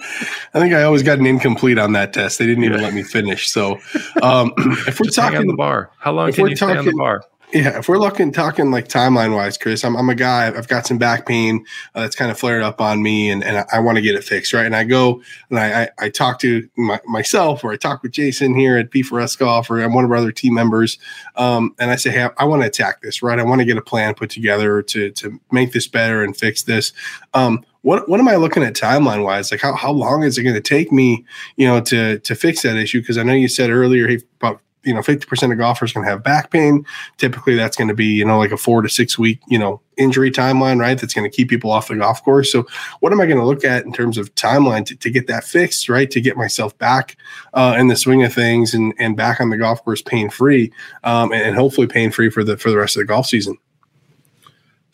I 0.54 0.60
think 0.60 0.74
I 0.74 0.84
always 0.84 1.04
got 1.04 1.20
an 1.20 1.26
incomplete 1.26 1.78
on 1.78 1.92
that 1.94 2.14
test. 2.14 2.40
They 2.40 2.48
didn't 2.48 2.64
even 2.64 2.80
Yeah. 2.80 2.86
let 2.86 2.94
me 2.94 3.04
finish. 3.04 3.50
So, 3.50 3.80
um, 4.24 4.54
if 4.58 5.00
we're 5.00 5.06
just 5.06 5.16
talking 5.16 5.46
the 5.46 5.56
bar. 5.56 5.92
How 6.00 6.14
long 6.14 6.30
if 6.30 6.36
can 6.36 6.48
you 6.48 6.56
stay 6.56 6.76
on 6.76 6.86
the 6.86 6.94
bar? 6.94 7.24
Yeah, 7.54 7.78
if 7.78 7.88
we're 7.88 7.98
looking 7.98 8.34
talking 8.34 8.72
like 8.72 8.90
timeline 8.90 9.34
wise, 9.34 9.58
Chris, 9.58 9.86
I'm, 9.86 9.96
I'm 9.96 10.10
a 10.10 10.16
guy. 10.16 10.48
I've 10.48 10.68
got 10.68 10.86
some 10.86 10.98
back 10.98 11.26
pain 11.26 11.66
uh, 11.96 12.02
that's 12.02 12.16
kind 12.16 12.30
of 12.30 12.38
flared 12.38 12.62
up 12.62 12.82
on 12.82 13.02
me, 13.02 13.30
and, 13.30 13.42
and 13.42 13.60
I, 13.60 13.66
I 13.72 13.80
want 13.80 13.96
to 13.96 14.02
get 14.02 14.16
it 14.16 14.26
fixed, 14.26 14.52
right? 14.52 14.66
And 14.66 14.76
I 14.76 14.84
go 14.84 15.22
and 15.50 15.58
I 15.58 15.84
I, 15.84 15.90
I 15.98 16.10
talk 16.10 16.40
to 16.40 16.68
my, 16.76 17.00
myself, 17.06 17.64
or 17.64 17.72
I 17.72 17.78
talk 17.78 18.04
with 18.04 18.12
Jason 18.12 18.54
here 18.54 18.78
at 18.78 18.92
P4S 18.92 19.38
Golf, 19.38 19.70
or 19.70 19.80
I'm 19.80 19.94
one 19.94 20.04
of 20.04 20.12
our 20.12 20.18
other 20.18 20.34
team 20.34 20.56
members, 20.56 21.00
um, 21.38 21.74
and 21.80 21.90
I 21.90 21.96
say, 21.96 22.10
hey, 22.10 22.24
I, 22.24 22.32
I 22.40 22.44
want 22.44 22.64
to 22.64 22.68
attack 22.68 23.02
this, 23.02 23.24
right? 23.24 23.40
I 23.40 23.44
want 23.44 23.60
to 23.60 23.66
get 23.66 23.78
a 23.78 23.82
plan 23.82 24.14
put 24.14 24.30
together 24.30 24.82
to 24.82 25.12
to 25.12 25.40
make 25.50 25.72
this 25.72 25.88
better 25.88 26.24
and 26.24 26.36
fix 26.36 26.64
this. 26.64 26.92
Um, 27.34 27.64
what 27.84 28.10
what 28.10 28.20
am 28.20 28.28
I 28.28 28.36
looking 28.36 28.64
at 28.64 28.74
timeline 28.74 29.24
wise? 29.24 29.52
Like 29.52 29.62
how, 29.62 29.74
how 29.74 29.94
long 29.94 30.24
is 30.24 30.38
it 30.38 30.44
going 30.44 30.54
to 30.54 30.62
take 30.62 30.92
me, 30.92 31.24
you 31.56 31.66
know, 31.66 31.80
to 31.80 32.20
to 32.20 32.36
fix 32.36 32.64
that 32.64 32.76
issue? 32.76 33.00
Because 33.00 33.18
I 33.18 33.24
know 33.24 33.32
you 33.32 33.48
said 33.48 33.70
earlier, 33.70 34.18
about 34.42 34.60
you 34.88 34.94
know, 34.94 35.02
50% 35.02 35.52
of 35.52 35.58
golfers 35.58 35.92
can 35.92 36.04
have 36.04 36.24
back 36.24 36.50
pain. 36.50 36.86
Typically 37.18 37.56
that's 37.56 37.76
going 37.76 37.90
to 37.90 37.94
be, 37.94 38.06
you 38.06 38.26
know, 38.26 38.40
like 38.40 38.52
a 38.52 38.58
four 38.58 38.82
to 38.82 38.90
six 38.90 39.20
week, 39.20 39.40
you 39.48 39.60
know, 39.60 39.82
injury 39.98 40.32
timeline, 40.32 40.80
right? 40.80 40.98
That's 40.98 41.14
going 41.14 41.30
to 41.30 41.36
keep 41.36 41.50
people 41.50 41.72
off 41.72 41.90
the 41.90 41.96
golf 41.96 42.24
course. 42.24 42.52
So 42.52 42.66
what 43.02 43.12
am 43.12 43.20
I 43.20 43.26
going 43.26 43.40
to 43.40 43.46
look 43.46 43.66
at 43.66 43.86
in 43.86 43.92
terms 43.92 44.18
of 44.18 44.34
timeline 44.36 44.86
to, 44.86 44.96
to 44.96 45.10
get 45.10 45.28
that 45.28 45.44
fixed, 45.44 45.90
right? 45.90 46.10
To 46.10 46.22
get 46.22 46.38
myself 46.38 46.78
back 46.78 47.18
uh, 47.54 47.76
in 47.78 47.88
the 47.88 47.96
swing 47.96 48.24
of 48.24 48.34
things 48.34 48.74
and, 48.74 48.94
and 48.98 49.18
back 49.18 49.42
on 49.42 49.50
the 49.50 49.58
golf 49.58 49.84
course 49.84 50.02
pain 50.02 50.30
free 50.30 50.72
um, 51.04 51.32
and, 51.34 51.42
and 51.42 51.56
hopefully 51.56 51.88
pain 51.88 52.12
free 52.12 52.30
for 52.30 52.44
the, 52.44 52.58
for 52.58 52.72
the 52.72 52.78
rest 52.78 52.96
of 52.96 53.02
the 53.02 53.06
golf 53.06 53.28
season. 53.28 53.58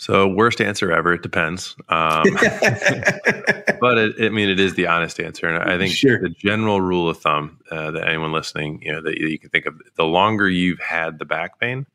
So 0.03 0.27
worst 0.27 0.59
answer 0.59 0.91
ever. 0.91 1.13
It 1.13 1.21
depends. 1.21 1.77
Um, 1.87 2.23
but 2.33 3.97
it, 3.97 4.15
I 4.19 4.29
mean, 4.29 4.49
it 4.49 4.59
is 4.59 4.75
the 4.75 4.87
honest 4.87 5.17
answer, 5.17 5.47
and 5.47 5.63
I 5.63 5.77
think 5.77 5.93
Sure. 5.93 6.19
the 6.19 6.27
general 6.27 6.81
rule 6.81 7.07
of 7.07 7.19
thumb 7.19 7.57
uh, 7.71 7.91
that 7.91 8.05
anyone 8.09 8.33
listening, 8.33 8.81
you 8.81 8.91
know, 8.91 9.01
that 9.01 9.17
you 9.17 9.39
can 9.39 9.49
think 9.49 9.65
of, 9.65 9.81
the 9.95 10.03
longer 10.03 10.49
you've 10.49 10.81
had 10.81 11.19
the 11.19 11.25
back 11.25 11.57
pain, 11.57 11.85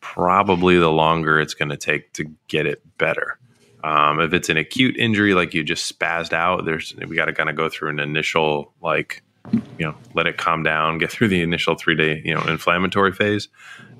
probably 0.00 0.78
the 0.78 0.90
longer 0.90 1.38
it's 1.38 1.54
going 1.54 1.68
to 1.68 1.76
take 1.76 2.12
to 2.14 2.24
get 2.48 2.66
it 2.66 2.82
better. 2.98 3.38
Um, 3.84 4.18
if 4.18 4.32
it's 4.32 4.48
an 4.48 4.56
acute 4.56 4.96
injury, 4.96 5.34
like 5.34 5.54
you 5.54 5.62
just 5.62 5.96
spazzed 5.96 6.32
out, 6.32 6.64
there's 6.64 6.92
we 7.06 7.14
got 7.14 7.26
to 7.26 7.32
kind 7.32 7.48
of 7.48 7.54
go 7.54 7.68
through 7.68 7.90
an 7.90 8.00
initial 8.00 8.74
like, 8.82 9.22
you 9.52 9.86
know, 9.86 9.94
let 10.12 10.26
it 10.26 10.38
calm 10.38 10.64
down, 10.64 10.98
get 10.98 11.12
through 11.12 11.28
the 11.28 11.42
initial 11.42 11.76
three 11.76 11.94
day, 11.94 12.20
you 12.24 12.34
know, 12.34 12.42
inflammatory 12.48 13.12
phase, 13.12 13.46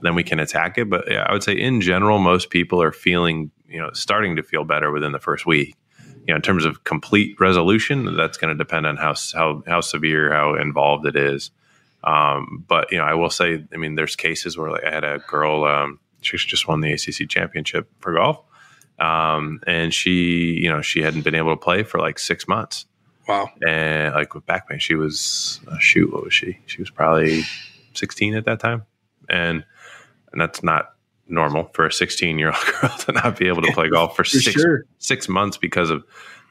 then 0.02 0.14
we 0.14 0.22
can 0.22 0.38
attack 0.40 0.78
it. 0.78 0.88
But 0.88 1.10
yeah, 1.10 1.24
I 1.28 1.32
would 1.32 1.42
say 1.42 1.52
in 1.54 1.80
general, 1.80 2.18
most 2.18 2.50
people 2.50 2.82
are 2.82 2.92
feeling, 2.92 3.50
you 3.68 3.78
know, 3.78 3.90
starting 3.92 4.36
to 4.36 4.42
feel 4.42 4.64
better 4.64 4.90
within 4.90 5.12
the 5.12 5.18
first 5.20 5.46
week. 5.46 5.74
You 6.26 6.34
know, 6.34 6.36
in 6.36 6.42
terms 6.42 6.64
of 6.66 6.84
complete 6.84 7.40
resolution, 7.40 8.14
that's 8.16 8.36
going 8.36 8.56
to 8.56 8.58
depend 8.58 8.86
on 8.86 8.96
how 8.96 9.14
how 9.34 9.62
how 9.66 9.80
severe, 9.80 10.32
how 10.32 10.54
involved 10.56 11.06
it 11.06 11.16
is. 11.16 11.50
Um, 12.04 12.64
but 12.68 12.92
you 12.92 12.98
know, 12.98 13.04
I 13.04 13.14
will 13.14 13.30
say, 13.30 13.64
I 13.72 13.76
mean, 13.76 13.94
there's 13.94 14.14
cases 14.14 14.56
where 14.56 14.70
like 14.70 14.84
I 14.84 14.90
had 14.90 15.04
a 15.04 15.18
girl, 15.18 15.64
um, 15.64 15.98
she 16.20 16.36
just 16.36 16.68
won 16.68 16.80
the 16.80 16.92
ACC 16.92 17.28
championship 17.28 17.88
for 18.00 18.14
golf, 18.14 18.40
um, 18.98 19.60
and 19.66 19.92
she, 19.92 20.58
you 20.62 20.68
know, 20.70 20.82
she 20.82 21.02
hadn't 21.02 21.22
been 21.22 21.34
able 21.34 21.50
to 21.56 21.60
play 21.60 21.82
for 21.82 21.98
like 21.98 22.18
six 22.18 22.46
months, 22.46 22.86
Wow. 23.26 23.50
and 23.66 24.14
like 24.14 24.34
with 24.34 24.46
back 24.46 24.68
pain, 24.68 24.78
she 24.78 24.94
was 24.94 25.60
uh, 25.68 25.78
shoot, 25.78 26.12
what 26.12 26.24
was 26.24 26.34
she? 26.34 26.58
She 26.66 26.80
was 26.80 26.90
probably 26.90 27.42
16 27.94 28.34
at 28.34 28.44
that 28.44 28.60
time, 28.60 28.84
and 29.28 29.64
and 30.32 30.40
that's 30.40 30.62
not 30.62 30.94
normal 31.28 31.70
for 31.74 31.86
a 31.86 31.92
16 31.92 32.38
year 32.38 32.48
old 32.48 32.66
girl 32.80 32.96
to 32.98 33.12
not 33.12 33.38
be 33.38 33.48
able 33.48 33.62
to 33.62 33.72
play 33.72 33.88
golf 33.88 34.16
for, 34.16 34.24
For 34.24 34.38
six 34.38 34.60
sure. 34.60 34.84
six 34.98 35.28
months 35.28 35.56
because 35.56 35.90
of 35.90 36.04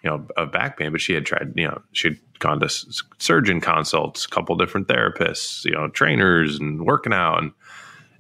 you 0.04 0.10
know 0.10 0.28
of 0.38 0.52
back 0.52 0.78
pain. 0.78 0.92
But 0.92 1.02
she 1.02 1.14
had 1.14 1.26
tried, 1.26 1.54
you 1.56 1.68
know, 1.68 1.82
she'd 1.94 2.20
gone 2.40 2.60
to 2.60 2.66
s- 2.66 3.02
surgeon 3.18 3.60
consults, 3.62 4.26
a 4.26 4.30
couple 4.30 4.56
different 4.56 4.88
therapists, 4.88 5.66
you 5.66 5.72
know, 5.72 5.88
trainers, 5.90 6.60
and 6.60 6.86
working 6.86 7.14
out, 7.14 7.42
and 7.42 7.52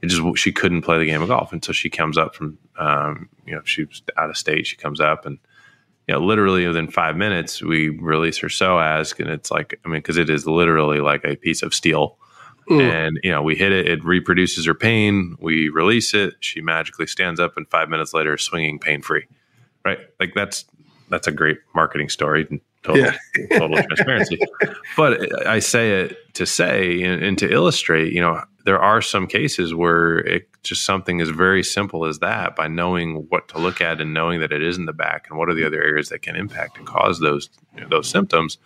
it 0.01 0.07
just 0.07 0.21
she 0.37 0.51
couldn't 0.51 0.81
play 0.81 0.97
the 0.97 1.05
game 1.05 1.21
of 1.21 1.27
golf 1.27 1.53
until 1.53 1.73
she 1.73 1.89
comes 1.89 2.17
up 2.17 2.35
from 2.35 2.57
um, 2.79 3.29
you 3.45 3.53
know 3.53 3.61
she 3.63 3.83
was 3.83 4.01
out 4.17 4.29
of 4.29 4.37
state. 4.37 4.65
She 4.67 4.75
comes 4.77 4.99
up 4.99 5.25
and 5.27 5.37
you 6.07 6.15
know 6.15 6.19
literally 6.19 6.65
within 6.65 6.89
five 6.89 7.15
minutes 7.15 7.61
we 7.61 7.89
release 7.89 8.37
her 8.39 8.47
psoas, 8.47 9.19
and 9.19 9.29
it's 9.29 9.51
like 9.51 9.79
I 9.85 9.87
mean 9.89 9.99
because 9.99 10.17
it 10.17 10.29
is 10.31 10.47
literally 10.47 10.99
like 10.99 11.23
a 11.23 11.35
piece 11.35 11.61
of 11.61 11.73
steel. 11.75 12.17
Mm. 12.69 12.81
And 12.81 13.19
you 13.23 13.31
know, 13.31 13.41
we 13.41 13.55
hit 13.55 13.71
it. 13.71 13.87
It 13.87 14.03
reproduces 14.03 14.65
her 14.65 14.73
pain. 14.73 15.35
We 15.39 15.69
release 15.69 16.13
it. 16.13 16.35
She 16.41 16.61
magically 16.61 17.07
stands 17.07 17.39
up, 17.39 17.55
and 17.57 17.67
five 17.69 17.89
minutes 17.89 18.13
later, 18.13 18.33
is 18.35 18.41
swinging 18.41 18.79
pain 18.79 19.01
free. 19.01 19.25
Right? 19.85 19.99
Like 20.19 20.33
that's 20.35 20.65
that's 21.09 21.27
a 21.27 21.31
great 21.31 21.59
marketing 21.73 22.09
story. 22.09 22.61
Total, 22.83 23.03
Yeah. 23.03 23.57
total 23.57 23.77
transparency. 23.83 24.37
But 24.95 25.47
I 25.47 25.59
say 25.59 26.01
it 26.01 26.33
to 26.35 26.45
say 26.45 27.01
and, 27.03 27.23
and 27.23 27.37
to 27.39 27.51
illustrate, 27.51 28.11
you 28.13 28.21
know, 28.21 28.41
there 28.65 28.79
are 28.79 29.01
some 29.01 29.27
cases 29.27 29.73
where 29.73 30.19
it 30.19 30.49
just 30.63 30.85
something 30.85 31.21
as 31.21 31.29
very 31.29 31.63
simple 31.63 32.05
as 32.05 32.19
that 32.19 32.55
by 32.57 32.67
knowing 32.67 33.25
what 33.29 33.47
to 33.47 33.57
look 33.57 33.79
at 33.79 34.01
and 34.01 34.13
knowing 34.13 34.41
that 34.41 34.51
it 34.51 34.61
is 34.61 34.77
in 34.77 34.85
the 34.85 34.93
back 34.93 35.27
and 35.29 35.39
what 35.39 35.47
are 35.47 35.53
the 35.53 35.65
other 35.65 35.81
areas 35.81 36.09
that 36.09 36.21
can 36.21 36.35
impact 36.35 36.77
and 36.77 36.85
cause 36.85 37.19
those 37.21 37.49
you 37.75 37.81
know, 37.81 37.87
those 37.87 38.09
symptoms 38.09 38.57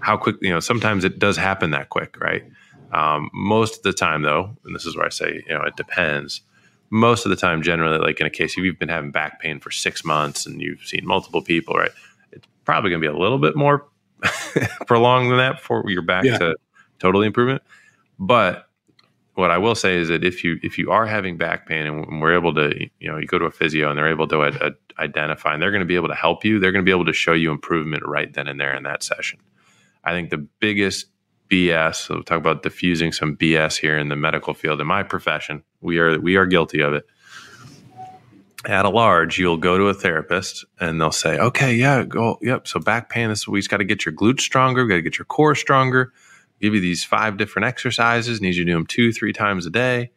how 0.00 0.16
quick 0.16 0.36
you 0.40 0.48
know 0.48 0.60
sometimes 0.60 1.04
it 1.04 1.18
does 1.18 1.36
happen 1.36 1.72
that 1.72 1.90
quick 1.90 2.18
right 2.20 2.44
um, 2.92 3.30
most 3.32 3.76
of 3.78 3.82
the 3.82 3.92
time 3.92 4.22
though 4.22 4.56
and 4.64 4.74
this 4.74 4.86
is 4.86 4.96
where 4.96 5.06
i 5.06 5.10
say 5.10 5.42
you 5.46 5.54
know 5.54 5.62
it 5.62 5.76
depends 5.76 6.40
most 6.90 7.26
of 7.26 7.30
the 7.30 7.36
time 7.36 7.62
generally 7.62 7.98
like 7.98 8.18
in 8.20 8.26
a 8.26 8.30
case 8.30 8.52
if 8.56 8.64
you've 8.64 8.78
been 8.78 8.88
having 8.88 9.10
back 9.10 9.40
pain 9.40 9.60
for 9.60 9.70
six 9.70 10.04
months 10.04 10.46
and 10.46 10.60
you've 10.62 10.80
seen 10.82 11.06
multiple 11.06 11.42
people 11.42 11.74
right 11.74 11.90
it's 12.32 12.46
probably 12.64 12.90
going 12.90 13.00
to 13.02 13.08
be 13.08 13.14
a 13.14 13.18
little 13.18 13.38
bit 13.38 13.54
more 13.56 13.86
prolonged 14.86 15.30
than 15.30 15.38
that 15.38 15.56
before 15.56 15.84
you're 15.88 16.02
back 16.02 16.24
Yeah. 16.24 16.38
to 16.38 16.56
totally 16.98 17.26
improvement 17.26 17.62
but 18.18 18.64
what 19.34 19.52
I 19.52 19.58
will 19.58 19.76
say 19.76 19.94
is 19.96 20.08
that 20.08 20.24
if 20.24 20.42
you 20.42 20.58
if 20.64 20.78
you 20.78 20.90
are 20.90 21.06
having 21.06 21.36
back 21.36 21.68
pain 21.68 21.86
and 21.86 22.20
we're 22.20 22.34
able 22.34 22.52
to 22.54 22.72
you 22.98 23.08
know 23.08 23.18
you 23.18 23.26
go 23.26 23.38
to 23.38 23.44
a 23.44 23.50
physio 23.52 23.88
and 23.88 23.96
they're 23.96 24.08
able 24.08 24.26
to 24.26 24.40
uh, 24.40 24.70
identify 24.98 25.52
and 25.54 25.62
they're 25.62 25.70
going 25.70 25.78
to 25.82 25.86
be 25.86 25.94
able 25.94 26.08
to 26.08 26.14
help 26.16 26.44
you 26.44 26.58
they're 26.58 26.72
going 26.72 26.84
to 26.84 26.88
be 26.88 26.90
able 26.90 27.04
to 27.04 27.12
show 27.12 27.32
you 27.34 27.52
improvement 27.52 28.02
right 28.04 28.32
then 28.34 28.48
and 28.48 28.58
there 28.58 28.74
in 28.74 28.82
that 28.82 29.04
session. 29.04 29.38
I 30.02 30.10
think 30.10 30.30
the 30.30 30.38
biggest 30.58 31.06
BS. 31.48 32.06
So 32.06 32.14
we'll 32.14 32.24
talk 32.24 32.38
about 32.38 32.62
diffusing 32.62 33.12
some 33.12 33.36
BS 33.36 33.78
here 33.78 33.98
in 33.98 34.08
the 34.08 34.16
medical 34.16 34.54
field. 34.54 34.80
In 34.80 34.86
my 34.86 35.02
profession, 35.02 35.62
we 35.80 35.98
are 35.98 36.18
we 36.20 36.36
are 36.36 36.46
guilty 36.46 36.80
of 36.80 36.94
it. 36.94 37.06
At 38.66 38.84
a 38.84 38.88
large, 38.90 39.38
you'll 39.38 39.56
go 39.56 39.78
to 39.78 39.84
a 39.84 39.94
therapist 39.94 40.64
and 40.80 41.00
they'll 41.00 41.12
say, 41.12 41.38
"Okay, 41.38 41.74
yeah, 41.74 42.04
go, 42.04 42.38
yep." 42.42 42.66
So 42.66 42.80
back 42.80 43.08
pain. 43.08 43.28
This 43.28 43.46
we 43.46 43.60
just 43.60 43.70
got 43.70 43.76
to 43.78 43.84
get 43.84 44.04
your 44.04 44.14
glutes 44.14 44.40
stronger. 44.40 44.84
We 44.84 44.90
got 44.90 44.96
to 44.96 45.02
get 45.02 45.18
your 45.18 45.26
core 45.26 45.54
stronger 45.54 46.12
give 46.60 46.74
you 46.74 46.80
these 46.80 47.04
five 47.04 47.36
different 47.36 47.66
exercises, 47.66 48.40
need 48.40 48.54
you 48.54 48.64
to 48.64 48.70
do 48.70 48.74
them 48.74 48.86
two, 48.86 49.12
three 49.12 49.32
times 49.32 49.66
a 49.66 49.70
day. 49.70 50.10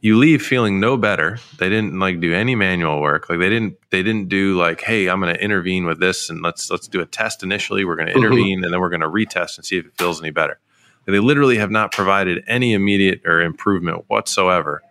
You 0.00 0.16
leave 0.16 0.42
feeling 0.42 0.80
no 0.80 0.96
better. 0.96 1.38
They 1.58 1.68
didn't 1.68 1.98
like 1.98 2.20
do 2.20 2.32
any 2.32 2.54
manual 2.54 3.00
work. 3.00 3.28
Like 3.28 3.38
they 3.38 3.50
didn't 3.50 3.76
they 3.90 4.02
didn't 4.02 4.28
do 4.28 4.56
like, 4.56 4.80
hey, 4.80 5.08
I'm 5.08 5.20
gonna 5.20 5.32
intervene 5.32 5.84
with 5.84 6.00
this 6.00 6.30
and 6.30 6.40
let's 6.40 6.70
let's 6.70 6.88
do 6.88 7.00
a 7.00 7.06
test 7.06 7.42
initially. 7.42 7.84
We're 7.84 7.96
gonna 7.96 8.10
mm-hmm. 8.10 8.24
intervene 8.24 8.64
and 8.64 8.72
then 8.72 8.80
we're 8.80 8.88
gonna 8.88 9.10
retest 9.10 9.58
and 9.58 9.64
see 9.64 9.76
if 9.76 9.86
it 9.86 9.92
feels 9.98 10.20
any 10.20 10.30
better. 10.30 10.58
They 11.06 11.18
literally 11.18 11.58
have 11.58 11.70
not 11.70 11.92
provided 11.92 12.44
any 12.46 12.72
immediate 12.72 13.22
or 13.26 13.40
improvement 13.40 14.04
whatsoever. 14.08 14.82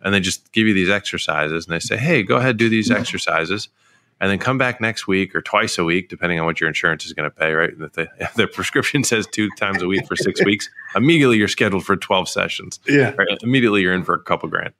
And 0.00 0.14
they 0.14 0.20
just 0.20 0.52
give 0.52 0.68
you 0.68 0.74
these 0.74 0.90
exercises 0.90 1.66
and 1.66 1.74
they 1.74 1.80
say, 1.80 1.96
hey, 1.96 2.22
go 2.22 2.36
ahead, 2.36 2.56
do 2.56 2.68
these 2.68 2.90
exercises 2.90 3.68
and 4.20 4.30
then 4.30 4.38
come 4.38 4.56
back 4.56 4.80
next 4.80 5.06
week 5.06 5.34
or 5.34 5.42
twice 5.42 5.78
a 5.78 5.84
week, 5.84 6.08
depending 6.08 6.40
on 6.40 6.46
what 6.46 6.60
your 6.60 6.68
insurance 6.68 7.04
is 7.04 7.12
going 7.12 7.28
to 7.28 7.34
pay, 7.34 7.52
right? 7.52 7.70
If 7.78 7.92
the, 7.92 8.08
if 8.18 8.34
the 8.34 8.46
prescription 8.46 9.04
says 9.04 9.26
two 9.26 9.50
times 9.58 9.82
a 9.82 9.86
week 9.86 10.06
for 10.06 10.16
six 10.16 10.44
weeks, 10.44 10.70
immediately 10.94 11.36
you're 11.36 11.48
scheduled 11.48 11.84
for 11.84 11.96
12 11.96 12.28
sessions. 12.28 12.80
Yeah. 12.88 13.14
Right? 13.16 13.28
Immediately 13.42 13.82
you're 13.82 13.94
in 13.94 14.04
for 14.04 14.14
a 14.14 14.22
couple 14.22 14.48
grand, 14.48 14.72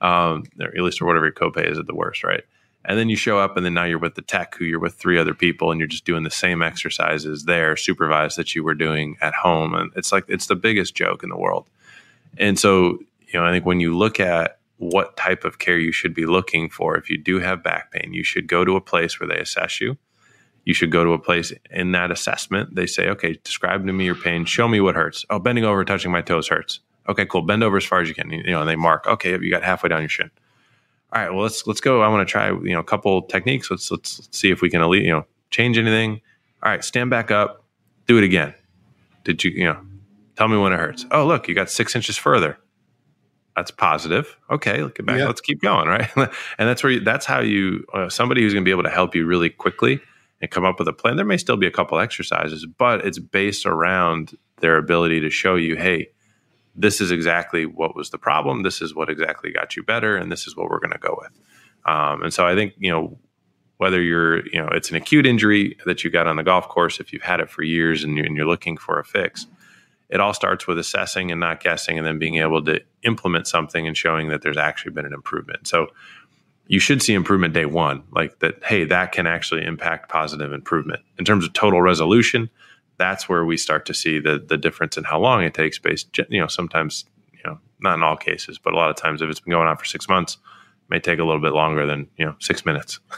um, 0.00 0.44
or 0.60 0.68
at 0.68 0.82
least 0.82 1.00
or 1.00 1.06
whatever 1.06 1.26
your 1.26 1.34
copay 1.34 1.70
is 1.70 1.78
at 1.78 1.86
the 1.86 1.94
worst, 1.94 2.22
right? 2.22 2.44
And 2.84 2.98
then 2.98 3.08
you 3.08 3.16
show 3.16 3.38
up, 3.38 3.56
and 3.56 3.64
then 3.64 3.74
now 3.74 3.84
you're 3.84 3.98
with 3.98 4.16
the 4.16 4.22
tech 4.22 4.56
who 4.56 4.64
you're 4.64 4.80
with 4.80 4.94
three 4.94 5.16
other 5.16 5.34
people, 5.34 5.70
and 5.70 5.80
you're 5.80 5.86
just 5.86 6.04
doing 6.04 6.24
the 6.24 6.30
same 6.32 6.62
exercises 6.62 7.44
there, 7.44 7.76
supervised 7.76 8.36
that 8.38 8.56
you 8.56 8.64
were 8.64 8.74
doing 8.74 9.16
at 9.20 9.34
home. 9.34 9.72
And 9.74 9.92
it's 9.94 10.10
like, 10.10 10.24
it's 10.26 10.46
the 10.46 10.56
biggest 10.56 10.94
joke 10.94 11.22
in 11.22 11.28
the 11.28 11.36
world. 11.36 11.68
And 12.38 12.58
so, 12.58 12.98
you 13.28 13.38
know, 13.38 13.46
I 13.46 13.52
think 13.52 13.64
when 13.64 13.78
you 13.78 13.96
look 13.96 14.18
at 14.18 14.58
what 14.82 15.16
type 15.16 15.44
of 15.44 15.60
care 15.60 15.78
you 15.78 15.92
should 15.92 16.12
be 16.12 16.26
looking 16.26 16.68
for. 16.68 16.96
If 16.96 17.08
you 17.08 17.16
do 17.16 17.38
have 17.38 17.62
back 17.62 17.92
pain, 17.92 18.12
you 18.12 18.24
should 18.24 18.48
go 18.48 18.64
to 18.64 18.74
a 18.74 18.80
place 18.80 19.20
where 19.20 19.28
they 19.28 19.38
assess 19.38 19.80
you. 19.80 19.96
You 20.64 20.74
should 20.74 20.90
go 20.90 21.04
to 21.04 21.12
a 21.12 21.20
place 21.20 21.52
in 21.70 21.92
that 21.92 22.10
assessment. 22.10 22.74
They 22.74 22.86
say, 22.86 23.08
okay, 23.10 23.38
describe 23.44 23.86
to 23.86 23.92
me 23.92 24.04
your 24.04 24.16
pain. 24.16 24.44
Show 24.44 24.66
me 24.66 24.80
what 24.80 24.96
hurts. 24.96 25.24
Oh, 25.30 25.38
bending 25.38 25.64
over, 25.64 25.84
touching 25.84 26.10
my 26.10 26.20
toes 26.20 26.48
hurts. 26.48 26.80
Okay, 27.08 27.24
cool. 27.26 27.42
Bend 27.42 27.62
over 27.62 27.76
as 27.76 27.84
far 27.84 28.00
as 28.00 28.08
you 28.08 28.14
can. 28.14 28.30
You 28.30 28.42
know, 28.42 28.60
and 28.60 28.68
they 28.68 28.74
mark. 28.74 29.06
Okay, 29.06 29.30
you 29.30 29.50
got 29.50 29.62
halfway 29.62 29.88
down 29.88 30.00
your 30.00 30.08
shin. 30.08 30.30
All 31.12 31.22
right, 31.22 31.30
well 31.32 31.42
let's 31.42 31.64
let's 31.66 31.80
go. 31.80 32.00
I 32.02 32.08
want 32.08 32.26
to 32.26 32.30
try 32.30 32.48
you 32.48 32.72
know 32.72 32.80
a 32.80 32.84
couple 32.84 33.22
techniques. 33.22 33.70
Let's 33.70 33.90
let's, 33.90 34.20
let's 34.20 34.38
see 34.38 34.50
if 34.50 34.62
we 34.62 34.70
can 34.70 34.80
you 34.92 35.10
know 35.10 35.26
change 35.50 35.78
anything. 35.78 36.20
All 36.62 36.70
right, 36.70 36.82
stand 36.82 37.10
back 37.10 37.30
up. 37.30 37.64
Do 38.06 38.18
it 38.18 38.24
again. 38.24 38.54
Did 39.24 39.44
you 39.44 39.50
you 39.52 39.64
know? 39.64 39.80
Tell 40.36 40.48
me 40.48 40.56
when 40.56 40.72
it 40.72 40.78
hurts. 40.78 41.06
Oh, 41.10 41.26
look, 41.26 41.46
you 41.46 41.54
got 41.54 41.70
six 41.70 41.94
inches 41.94 42.16
further 42.16 42.58
that's 43.56 43.70
positive. 43.70 44.36
Okay, 44.50 44.82
look 44.82 45.04
back. 45.04 45.18
Yeah. 45.18 45.26
Let's 45.26 45.40
keep 45.40 45.60
going, 45.60 45.88
right? 45.88 46.08
and 46.16 46.30
that's 46.58 46.82
where 46.82 46.92
you, 46.92 47.00
that's 47.00 47.26
how 47.26 47.40
you 47.40 47.84
uh, 47.92 48.08
somebody 48.08 48.42
who's 48.42 48.52
going 48.52 48.64
to 48.64 48.68
be 48.68 48.70
able 48.70 48.82
to 48.84 48.90
help 48.90 49.14
you 49.14 49.26
really 49.26 49.50
quickly 49.50 50.00
and 50.40 50.50
come 50.50 50.64
up 50.64 50.78
with 50.78 50.88
a 50.88 50.92
plan. 50.92 51.16
There 51.16 51.24
may 51.24 51.36
still 51.36 51.56
be 51.56 51.66
a 51.66 51.70
couple 51.70 51.98
exercises, 51.98 52.66
but 52.66 53.04
it's 53.04 53.18
based 53.18 53.66
around 53.66 54.36
their 54.60 54.76
ability 54.76 55.20
to 55.20 55.30
show 55.30 55.56
you, 55.56 55.76
hey, 55.76 56.08
this 56.74 57.00
is 57.00 57.10
exactly 57.10 57.66
what 57.66 57.94
was 57.94 58.10
the 58.10 58.18
problem. 58.18 58.62
This 58.62 58.80
is 58.80 58.94
what 58.94 59.10
exactly 59.10 59.52
got 59.52 59.76
you 59.76 59.82
better, 59.82 60.16
and 60.16 60.32
this 60.32 60.46
is 60.46 60.56
what 60.56 60.70
we're 60.70 60.80
going 60.80 60.92
to 60.92 60.98
go 60.98 61.18
with. 61.20 61.38
Um, 61.84 62.22
and 62.22 62.32
so 62.32 62.46
I 62.46 62.54
think 62.54 62.74
you 62.78 62.90
know 62.90 63.18
whether 63.76 64.00
you're 64.00 64.46
you 64.46 64.62
know 64.62 64.68
it's 64.68 64.88
an 64.88 64.96
acute 64.96 65.26
injury 65.26 65.76
that 65.84 66.04
you 66.04 66.10
got 66.10 66.26
on 66.26 66.36
the 66.36 66.42
golf 66.42 66.68
course, 66.68 67.00
if 67.00 67.12
you've 67.12 67.22
had 67.22 67.40
it 67.40 67.50
for 67.50 67.62
years 67.62 68.02
and 68.04 68.16
you're, 68.16 68.24
and 68.24 68.36
you're 68.36 68.46
looking 68.46 68.78
for 68.78 68.98
a 68.98 69.04
fix 69.04 69.46
it 70.12 70.20
all 70.20 70.34
starts 70.34 70.66
with 70.66 70.78
assessing 70.78 71.30
and 71.30 71.40
not 71.40 71.62
guessing 71.62 71.96
and 71.96 72.06
then 72.06 72.18
being 72.18 72.36
able 72.36 72.62
to 72.64 72.80
implement 73.02 73.48
something 73.48 73.86
and 73.86 73.96
showing 73.96 74.28
that 74.28 74.42
there's 74.42 74.58
actually 74.58 74.92
been 74.92 75.06
an 75.06 75.14
improvement. 75.14 75.66
So 75.66 75.88
you 76.68 76.78
should 76.78 77.02
see 77.02 77.14
improvement 77.14 77.54
day 77.54 77.66
one 77.66 78.04
like 78.12 78.38
that 78.38 78.62
hey 78.64 78.84
that 78.84 79.12
can 79.12 79.26
actually 79.26 79.64
impact 79.64 80.08
positive 80.08 80.52
improvement. 80.52 81.00
In 81.18 81.24
terms 81.24 81.44
of 81.44 81.52
total 81.52 81.82
resolution 81.82 82.50
that's 82.98 83.28
where 83.28 83.44
we 83.44 83.56
start 83.56 83.86
to 83.86 83.94
see 83.94 84.20
the 84.20 84.38
the 84.38 84.56
difference 84.56 84.96
in 84.96 85.04
how 85.04 85.18
long 85.18 85.42
it 85.42 85.54
takes 85.54 85.78
based 85.78 86.16
you 86.28 86.40
know 86.40 86.46
sometimes 86.46 87.04
you 87.32 87.40
know 87.44 87.58
not 87.80 87.94
in 87.94 88.02
all 88.02 88.16
cases 88.16 88.58
but 88.58 88.72
a 88.72 88.76
lot 88.76 88.90
of 88.90 88.96
times 88.96 89.20
if 89.22 89.28
it's 89.28 89.40
been 89.40 89.50
going 89.50 89.66
on 89.66 89.76
for 89.76 89.84
six 89.84 90.08
months 90.08 90.34
it 90.34 90.90
may 90.90 91.00
take 91.00 91.18
a 91.18 91.24
little 91.24 91.40
bit 91.40 91.52
longer 91.52 91.84
than 91.84 92.06
you 92.16 92.24
know 92.24 92.36
six 92.38 92.64
minutes. 92.64 93.00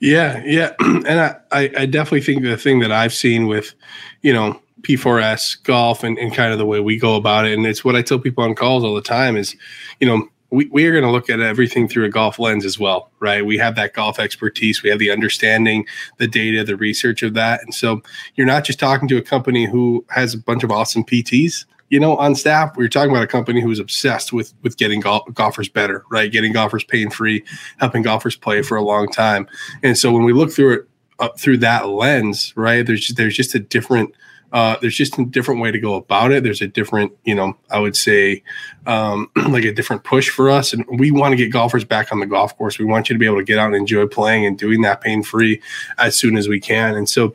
Yeah, 0.00 0.42
yeah, 0.46 0.72
and 0.80 1.20
I, 1.20 1.36
I, 1.52 1.70
I 1.76 1.86
definitely 1.86 2.22
think 2.22 2.42
the 2.42 2.56
thing 2.56 2.80
that 2.80 2.90
I've 2.90 3.12
seen 3.12 3.46
with, 3.46 3.74
you 4.22 4.32
know, 4.32 4.60
P4S 4.84 5.62
golf 5.62 6.04
and, 6.04 6.18
and 6.18 6.32
kind 6.34 6.52
of 6.52 6.58
the 6.58 6.66
way 6.66 6.80
we 6.80 6.98
go 6.98 7.16
about 7.16 7.46
it, 7.46 7.54
and 7.54 7.66
it's 7.66 7.84
what 7.84 7.96
I 7.96 8.02
tell 8.02 8.18
people 8.18 8.44
on 8.44 8.54
calls 8.54 8.84
all 8.84 8.94
the 8.94 9.02
time 9.02 9.36
is, 9.36 9.56
you 10.00 10.06
know, 10.06 10.28
we, 10.50 10.66
we 10.66 10.86
are 10.86 10.92
going 10.92 11.04
to 11.04 11.10
look 11.10 11.28
at 11.28 11.40
everything 11.40 11.88
through 11.88 12.04
a 12.04 12.08
golf 12.08 12.38
lens 12.38 12.64
as 12.64 12.78
well, 12.78 13.10
right? 13.18 13.44
We 13.44 13.58
have 13.58 13.74
that 13.74 13.92
golf 13.92 14.20
expertise, 14.20 14.82
we 14.82 14.90
have 14.90 14.98
the 15.00 15.10
understanding, 15.10 15.86
the 16.18 16.28
data, 16.28 16.62
the 16.62 16.76
research 16.76 17.22
of 17.22 17.34
that, 17.34 17.62
and 17.62 17.74
so 17.74 18.02
you're 18.36 18.46
not 18.46 18.64
just 18.64 18.78
talking 18.78 19.08
to 19.08 19.16
a 19.16 19.22
company 19.22 19.66
who 19.66 20.04
has 20.10 20.34
a 20.34 20.38
bunch 20.38 20.62
of 20.62 20.70
awesome 20.70 21.04
PTs 21.04 21.64
you 21.90 22.00
know, 22.00 22.16
on 22.16 22.34
staff, 22.34 22.76
we 22.76 22.82
were 22.82 22.88
talking 22.88 23.10
about 23.10 23.22
a 23.22 23.28
company 23.28 23.60
who 23.60 23.70
is 23.70 23.78
obsessed 23.78 24.32
with 24.32 24.52
with 24.62 24.76
getting 24.76 25.00
gol- 25.00 25.28
golfers 25.32 25.68
better, 25.68 26.04
right? 26.10 26.32
Getting 26.32 26.52
golfers 26.52 26.82
pain 26.82 27.10
free, 27.10 27.44
helping 27.78 28.02
golfers 28.02 28.34
play 28.34 28.62
for 28.62 28.76
a 28.76 28.82
long 28.82 29.06
time. 29.08 29.46
And 29.82 29.96
so 29.96 30.10
when 30.10 30.24
we 30.24 30.32
look 30.32 30.50
through 30.50 30.72
it 30.72 30.88
uh, 31.20 31.28
through 31.38 31.58
that 31.58 31.88
lens, 31.88 32.52
right? 32.56 32.84
There's 32.84 33.08
there's 33.14 33.36
just 33.36 33.54
a 33.54 33.60
different 33.60 34.14
uh, 34.54 34.76
there's 34.80 34.94
just 34.94 35.18
a 35.18 35.24
different 35.24 35.60
way 35.60 35.72
to 35.72 35.80
go 35.80 35.96
about 35.96 36.30
it. 36.30 36.44
There's 36.44 36.62
a 36.62 36.68
different, 36.68 37.12
you 37.24 37.34
know, 37.34 37.56
I 37.70 37.80
would 37.80 37.96
say, 37.96 38.44
um, 38.86 39.28
like 39.48 39.64
a 39.64 39.72
different 39.72 40.04
push 40.04 40.30
for 40.30 40.48
us. 40.48 40.72
And 40.72 40.84
we 40.88 41.10
want 41.10 41.32
to 41.32 41.36
get 41.36 41.50
golfers 41.50 41.84
back 41.84 42.12
on 42.12 42.20
the 42.20 42.26
golf 42.26 42.56
course. 42.56 42.78
We 42.78 42.84
want 42.84 43.10
you 43.10 43.14
to 43.14 43.18
be 43.18 43.26
able 43.26 43.38
to 43.38 43.44
get 43.44 43.58
out 43.58 43.66
and 43.66 43.74
enjoy 43.74 44.06
playing 44.06 44.46
and 44.46 44.56
doing 44.56 44.82
that 44.82 45.00
pain 45.00 45.24
free 45.24 45.60
as 45.98 46.16
soon 46.16 46.36
as 46.36 46.46
we 46.46 46.60
can. 46.60 46.94
And 46.94 47.08
so 47.08 47.34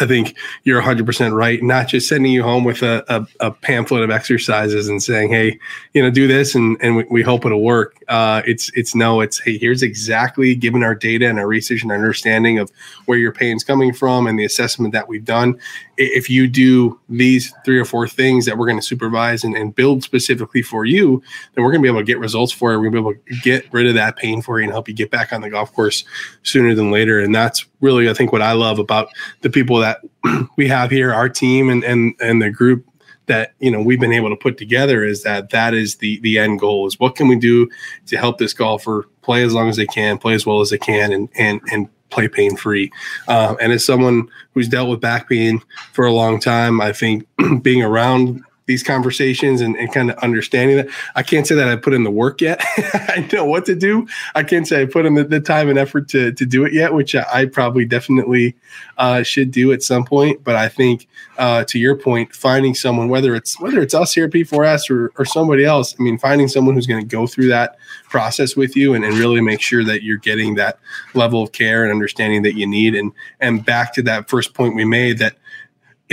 I 0.00 0.06
think 0.06 0.36
you're 0.64 0.82
100% 0.82 1.34
right. 1.34 1.62
Not 1.62 1.88
just 1.88 2.08
sending 2.08 2.30
you 2.30 2.42
home 2.42 2.64
with 2.64 2.82
a, 2.82 3.04
a, 3.08 3.46
a, 3.46 3.50
pamphlet 3.50 4.02
of 4.02 4.10
exercises 4.10 4.88
and 4.88 5.02
saying, 5.02 5.30
hey, 5.30 5.58
you 5.94 6.02
know, 6.02 6.10
do 6.10 6.26
this 6.26 6.54
and, 6.54 6.76
and 6.82 6.96
we, 6.96 7.04
we 7.10 7.22
hope 7.22 7.46
it'll 7.46 7.62
work. 7.62 7.96
Uh, 8.08 8.42
it's, 8.46 8.70
it's 8.74 8.94
no, 8.94 9.20
it's, 9.20 9.38
hey, 9.40 9.56
here's 9.56 9.82
exactly 9.82 10.54
given 10.54 10.82
our 10.82 10.94
data 10.94 11.26
and 11.28 11.38
our 11.38 11.46
research 11.46 11.82
and 11.82 11.90
our 11.90 11.96
understanding 11.96 12.58
of 12.58 12.70
where 13.06 13.18
your 13.18 13.32
pain's 13.32 13.64
coming 13.64 13.94
from 13.94 14.26
and 14.26 14.38
the 14.38 14.44
assessment 14.44 14.92
that 14.92 15.08
we've 15.08 15.24
done. 15.24 15.58
If 15.96 16.28
you 16.28 16.48
do 16.48 16.98
these 17.08 17.54
three 17.64 17.78
or 17.78 17.84
four 17.84 18.08
things 18.08 18.44
that 18.46 18.58
we're 18.58 18.66
going 18.66 18.80
to 18.80 18.86
supervise 18.86 19.44
and, 19.44 19.56
and 19.56 19.74
build 19.74 20.02
specifically 20.02 20.62
for 20.62 20.84
you, 20.84 21.22
then 21.54 21.64
we're 21.64 21.70
going 21.70 21.80
to 21.80 21.86
be 21.86 21.90
able 21.90 22.00
to 22.00 22.04
get 22.06 22.18
results 22.18 22.52
for 22.52 22.72
you. 22.72 22.78
We're 22.78 22.90
going 22.90 23.04
to 23.04 23.10
be 23.10 23.10
able 23.10 23.36
to 23.36 23.40
get 23.42 23.72
rid 23.72 23.86
of 23.86 23.94
that 23.94 24.16
pain 24.16 24.42
for 24.42 24.58
you 24.58 24.64
and 24.64 24.72
help 24.72 24.88
you 24.88 24.94
get 24.94 25.10
back 25.10 25.32
on 25.32 25.40
the 25.40 25.50
golf 25.50 25.72
course 25.72 26.04
sooner 26.42 26.74
than 26.74 26.90
later. 26.90 27.20
And 27.20 27.34
that's 27.34 27.66
really, 27.80 28.08
I 28.08 28.14
think, 28.14 28.32
what 28.32 28.42
I 28.42 28.52
love 28.52 28.78
about 28.78 29.08
the 29.42 29.50
people 29.50 29.61
that 29.80 30.00
we 30.56 30.68
have 30.68 30.90
here, 30.90 31.12
our 31.12 31.28
team 31.28 31.70
and 31.70 31.84
and 31.84 32.14
and 32.20 32.42
the 32.42 32.50
group 32.50 32.86
that 33.26 33.52
you 33.60 33.70
know 33.70 33.80
we've 33.80 34.00
been 34.00 34.12
able 34.12 34.30
to 34.30 34.36
put 34.36 34.58
together 34.58 35.04
is 35.04 35.22
that 35.22 35.50
that 35.50 35.74
is 35.74 35.96
the 35.96 36.20
the 36.20 36.38
end 36.38 36.60
goal 36.60 36.86
is 36.86 36.98
what 36.98 37.14
can 37.14 37.28
we 37.28 37.36
do 37.36 37.68
to 38.06 38.16
help 38.16 38.38
this 38.38 38.52
golfer 38.52 39.08
play 39.22 39.42
as 39.42 39.54
long 39.54 39.68
as 39.68 39.76
they 39.76 39.86
can, 39.86 40.18
play 40.18 40.34
as 40.34 40.44
well 40.44 40.60
as 40.60 40.70
they 40.70 40.78
can, 40.78 41.12
and 41.12 41.28
and 41.38 41.60
and 41.70 41.88
play 42.10 42.28
pain 42.28 42.56
free. 42.56 42.90
Uh, 43.26 43.54
and 43.60 43.72
as 43.72 43.84
someone 43.84 44.28
who's 44.52 44.68
dealt 44.68 44.90
with 44.90 45.00
back 45.00 45.28
pain 45.28 45.60
for 45.92 46.04
a 46.04 46.12
long 46.12 46.38
time, 46.38 46.80
I 46.80 46.92
think 46.92 47.26
being 47.62 47.82
around 47.82 48.42
these 48.66 48.82
conversations 48.82 49.60
and, 49.60 49.76
and 49.76 49.92
kind 49.92 50.10
of 50.10 50.18
understanding 50.18 50.76
that. 50.76 50.88
I 51.14 51.22
can't 51.22 51.46
say 51.46 51.54
that 51.54 51.68
I 51.68 51.76
put 51.76 51.94
in 51.94 52.04
the 52.04 52.10
work 52.10 52.40
yet. 52.40 52.60
I 52.94 53.28
know 53.32 53.44
what 53.44 53.66
to 53.66 53.74
do. 53.74 54.06
I 54.34 54.42
can't 54.42 54.66
say 54.66 54.82
I 54.82 54.86
put 54.86 55.04
in 55.04 55.14
the, 55.14 55.24
the 55.24 55.40
time 55.40 55.68
and 55.68 55.78
effort 55.78 56.08
to, 56.10 56.32
to 56.32 56.46
do 56.46 56.64
it 56.64 56.72
yet, 56.72 56.94
which 56.94 57.14
I, 57.14 57.26
I 57.32 57.46
probably 57.46 57.84
definitely 57.84 58.54
uh, 58.98 59.22
should 59.22 59.50
do 59.50 59.72
at 59.72 59.82
some 59.82 60.04
point. 60.04 60.44
But 60.44 60.56
I 60.56 60.68
think 60.68 61.08
uh, 61.38 61.64
to 61.64 61.78
your 61.78 61.96
point, 61.96 62.34
finding 62.34 62.74
someone, 62.74 63.08
whether 63.08 63.34
it's 63.34 63.60
whether 63.60 63.80
it's 63.80 63.94
us 63.94 64.14
here 64.14 64.26
at 64.26 64.30
P4S 64.30 64.90
or, 64.90 65.12
or 65.16 65.24
somebody 65.24 65.64
else, 65.64 65.94
I 65.98 66.02
mean, 66.02 66.18
finding 66.18 66.48
someone 66.48 66.74
who's 66.74 66.86
going 66.86 67.00
to 67.00 67.16
go 67.16 67.26
through 67.26 67.48
that 67.48 67.76
process 68.08 68.56
with 68.56 68.76
you 68.76 68.94
and, 68.94 69.04
and 69.04 69.14
really 69.14 69.40
make 69.40 69.60
sure 69.60 69.84
that 69.84 70.02
you're 70.02 70.18
getting 70.18 70.54
that 70.54 70.78
level 71.14 71.42
of 71.42 71.52
care 71.52 71.82
and 71.82 71.92
understanding 71.92 72.42
that 72.42 72.54
you 72.54 72.66
need. 72.66 72.94
And 72.94 73.12
and 73.40 73.64
back 73.64 73.92
to 73.94 74.02
that 74.02 74.28
first 74.28 74.54
point 74.54 74.76
we 74.76 74.84
made 74.84 75.18
that 75.18 75.34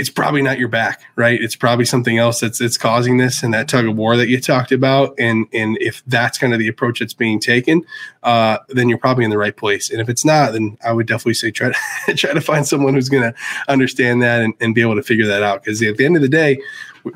it's 0.00 0.08
probably 0.08 0.40
not 0.40 0.58
your 0.58 0.68
back, 0.68 1.02
right? 1.14 1.38
It's 1.38 1.54
probably 1.54 1.84
something 1.84 2.16
else 2.16 2.40
that's 2.40 2.78
causing 2.78 3.18
this 3.18 3.42
and 3.42 3.52
that 3.52 3.68
tug 3.68 3.86
of 3.86 3.96
war 3.96 4.16
that 4.16 4.30
you 4.30 4.40
talked 4.40 4.72
about. 4.72 5.14
And 5.18 5.46
and 5.52 5.76
if 5.78 6.02
that's 6.06 6.38
kind 6.38 6.54
of 6.54 6.58
the 6.58 6.68
approach 6.68 7.00
that's 7.00 7.12
being 7.12 7.38
taken, 7.38 7.84
uh, 8.22 8.58
then 8.70 8.88
you're 8.88 8.96
probably 8.96 9.24
in 9.24 9.30
the 9.30 9.36
right 9.36 9.54
place. 9.54 9.90
And 9.90 10.00
if 10.00 10.08
it's 10.08 10.24
not, 10.24 10.54
then 10.54 10.78
I 10.82 10.94
would 10.94 11.06
definitely 11.06 11.34
say 11.34 11.50
try 11.50 11.72
to 12.06 12.14
try 12.16 12.32
to 12.32 12.40
find 12.40 12.66
someone 12.66 12.94
who's 12.94 13.10
going 13.10 13.24
to 13.24 13.34
understand 13.68 14.22
that 14.22 14.40
and, 14.40 14.54
and 14.58 14.74
be 14.74 14.80
able 14.80 14.96
to 14.96 15.02
figure 15.02 15.26
that 15.26 15.42
out. 15.42 15.62
Because 15.62 15.82
at 15.82 15.98
the 15.98 16.06
end 16.06 16.16
of 16.16 16.22
the 16.22 16.28
day, 16.28 16.58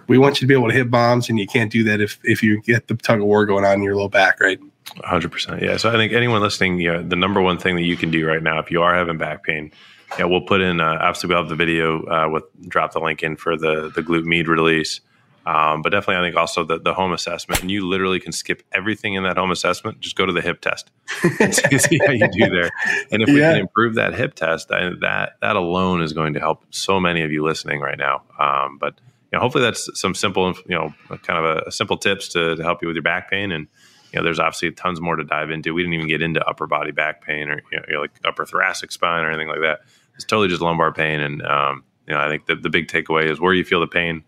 we, 0.07 0.19
want 0.19 0.37
you 0.37 0.41
to 0.41 0.47
be 0.47 0.55
able 0.55 0.69
to 0.69 0.75
hit 0.75 0.91
bombs, 0.91 1.31
and 1.31 1.39
you 1.39 1.47
can't 1.47 1.73
do 1.73 1.85
that 1.85 2.03
if 2.03 2.19
if 2.23 2.43
you 2.43 2.61
get 2.61 2.89
the 2.89 2.97
tug 2.97 3.21
of 3.21 3.27
war 3.27 3.47
going 3.47 3.65
on 3.65 3.75
in 3.75 3.83
your 3.83 3.97
low 3.97 4.11
back, 4.11 4.41
right? 4.41 4.61
100%. 4.99 5.63
Yeah. 5.63 5.79
So 5.79 5.89
I 5.89 5.95
think 5.95 6.13
anyone 6.13 6.43
listening, 6.43 6.77
the 6.77 7.17
number 7.17 7.41
one 7.41 7.59
thing 7.59 7.75
that 7.77 7.85
you 7.85 7.97
can 7.97 8.11
do 8.11 8.27
right 8.27 8.43
now, 8.43 8.59
if 8.59 8.71
you 8.71 8.83
are 8.83 8.95
having 8.95 9.17
back 9.17 9.43
pain, 9.43 9.73
yeah, 10.19 10.25
we'll 10.25 10.43
put 10.43 10.61
in. 10.61 10.81
Uh, 10.81 10.99
obviously, 11.01 11.29
we'll 11.29 11.39
have 11.39 11.49
the 11.49 11.57
video 11.57 12.05
uh, 12.07 12.29
with 12.29 12.45
drop 12.69 12.93
the 12.93 13.01
link 13.01 13.23
in 13.23 13.37
for 13.37 13.57
the 13.57 13.91
the 13.95 14.03
glute 14.03 14.25
med 14.25 14.49
release. 14.49 15.01
Um, 15.47 15.83
but 15.83 15.91
definitely, 15.91 16.17
I 16.17 16.27
think 16.27 16.37
also 16.37 16.65
the, 16.65 16.79
the 16.79 16.95
home 16.95 17.13
assessment, 17.13 17.61
and 17.61 17.71
you 17.71 17.87
literally 17.87 18.19
can 18.19 18.33
skip 18.33 18.63
everything 18.73 19.13
in 19.15 19.25
that 19.25 19.37
home 19.37 19.51
assessment. 19.51 20.01
Just 20.01 20.17
go 20.17 20.25
to 20.25 20.33
the 20.33 20.41
hip 20.41 20.63
test, 20.63 20.91
see 21.51 21.99
how 21.99 22.13
you 22.13 22.29
do 22.29 22.49
there. 22.49 22.71
And 23.11 23.23
if 23.23 23.29
we 23.29 23.41
can 23.41 23.59
improve 23.59 23.97
that 23.97 24.15
hip 24.15 24.35
test, 24.35 24.69
that 24.69 25.33
that 25.43 25.57
alone 25.57 26.03
is 26.03 26.13
going 26.13 26.33
to 26.35 26.41
help 26.41 26.65
so 26.71 26.99
many 26.99 27.23
of 27.23 27.31
you 27.31 27.45
listening 27.45 27.81
right 27.81 27.99
now. 27.99 28.23
Um, 28.39 28.79
but 28.79 28.95
you 29.33 29.37
know, 29.37 29.41
hopefully, 29.41 29.65
that's 29.65 29.89
some 30.01 30.15
simple, 30.15 30.55
you 30.67 30.77
know, 30.77 30.95
kind 31.23 31.45
of 31.45 31.45
a, 31.45 31.63
a 31.67 31.73
simple 31.73 31.99
tips 31.99 32.29
to, 32.29 32.57
to 32.57 32.63
help 32.63 32.81
you 32.81 32.89
with 32.89 32.97
your 32.97 33.03
back 33.03 33.31
pain 33.31 33.53
and 33.53 33.67
you 34.15 34.21
know, 34.21 34.25
there's 34.25 34.39
obviously 34.39 34.71
tons 34.71 35.01
more 35.01 35.17
to 35.17 35.25
dive 35.25 35.51
into. 35.51 35.75
We 35.75 35.83
didn't 35.83 35.95
even 35.95 36.07
get 36.07 36.23
into 36.23 36.41
upper 36.49 36.69
body 36.69 36.93
back 36.93 37.21
pain 37.21 37.49
or 37.49 37.61
you 37.73 37.81
know, 37.89 38.01
like 38.01 38.13
upper 38.25 38.47
thoracic 38.47 38.93
spine 38.93 39.25
or 39.25 39.29
anything 39.29 39.49
like 39.49 39.61
that. 39.63 39.81
It's 40.15 40.25
totally 40.25 40.49
just 40.49 40.63
lumbar 40.63 40.93
pain. 40.93 41.21
And, 41.21 41.43
um, 41.43 41.85
you 42.07 42.15
know, 42.15 42.21
I 42.21 42.29
think 42.29 42.47
the, 42.47 42.55
the 42.57 42.71
big 42.71 42.89
takeaway 42.89 43.31
is 43.31 43.41
where 43.41 43.55
you 43.55 43.65
feel 43.65 43.81
the 43.81 43.87
pain. 43.87 44.25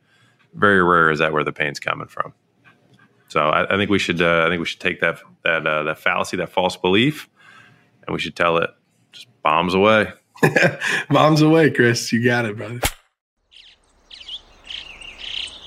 Very 0.55 0.83
rare 0.83 1.11
is 1.11 1.19
that 1.19 1.33
where 1.33 1.45
the 1.45 1.53
pain's 1.53 1.79
coming 1.79 2.09
from. 2.09 2.33
So 3.29 3.41
I, 3.41 3.75
I 3.75 3.77
think 3.77 3.91
we 3.91 3.99
should, 3.99 4.23
uh, 4.23 4.45
I 4.47 4.49
think 4.49 4.61
we 4.61 4.67
should 4.67 4.81
take 4.81 5.01
that 5.01 5.19
that 5.45 5.67
uh, 5.67 5.83
that 5.85 5.99
fallacy, 5.99 6.37
that 6.39 6.51
false 6.51 6.77
belief, 6.77 7.29
and 8.07 8.15
we 8.15 8.21
should 8.21 8.37
tell 8.37 8.57
it 8.59 8.71
just 9.13 9.27
bombs 9.43 9.75
away. 9.75 10.13
bombs 11.11 11.43
away, 11.43 11.71
Chris. 11.71 12.13
You 12.13 12.25
got 12.25 12.45
it, 12.45 12.57
brother. 12.57 12.81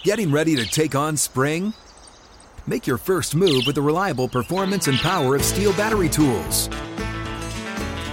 Getting 0.03 0.32
ready 0.32 0.55
to 0.55 0.65
take 0.65 0.95
on 0.95 1.17
spring. 1.17 1.73
Make 2.65 2.88
your 2.88 2.97
first 2.97 3.36
move 3.36 3.63
with 3.65 3.75
the 3.75 3.82
reliable 3.82 4.29
performance 4.29 4.88
and 4.88 4.97
power 4.99 5.36
of 5.36 5.41
Stihl 5.41 5.75
battery 5.75 6.08
tools. 6.08 6.69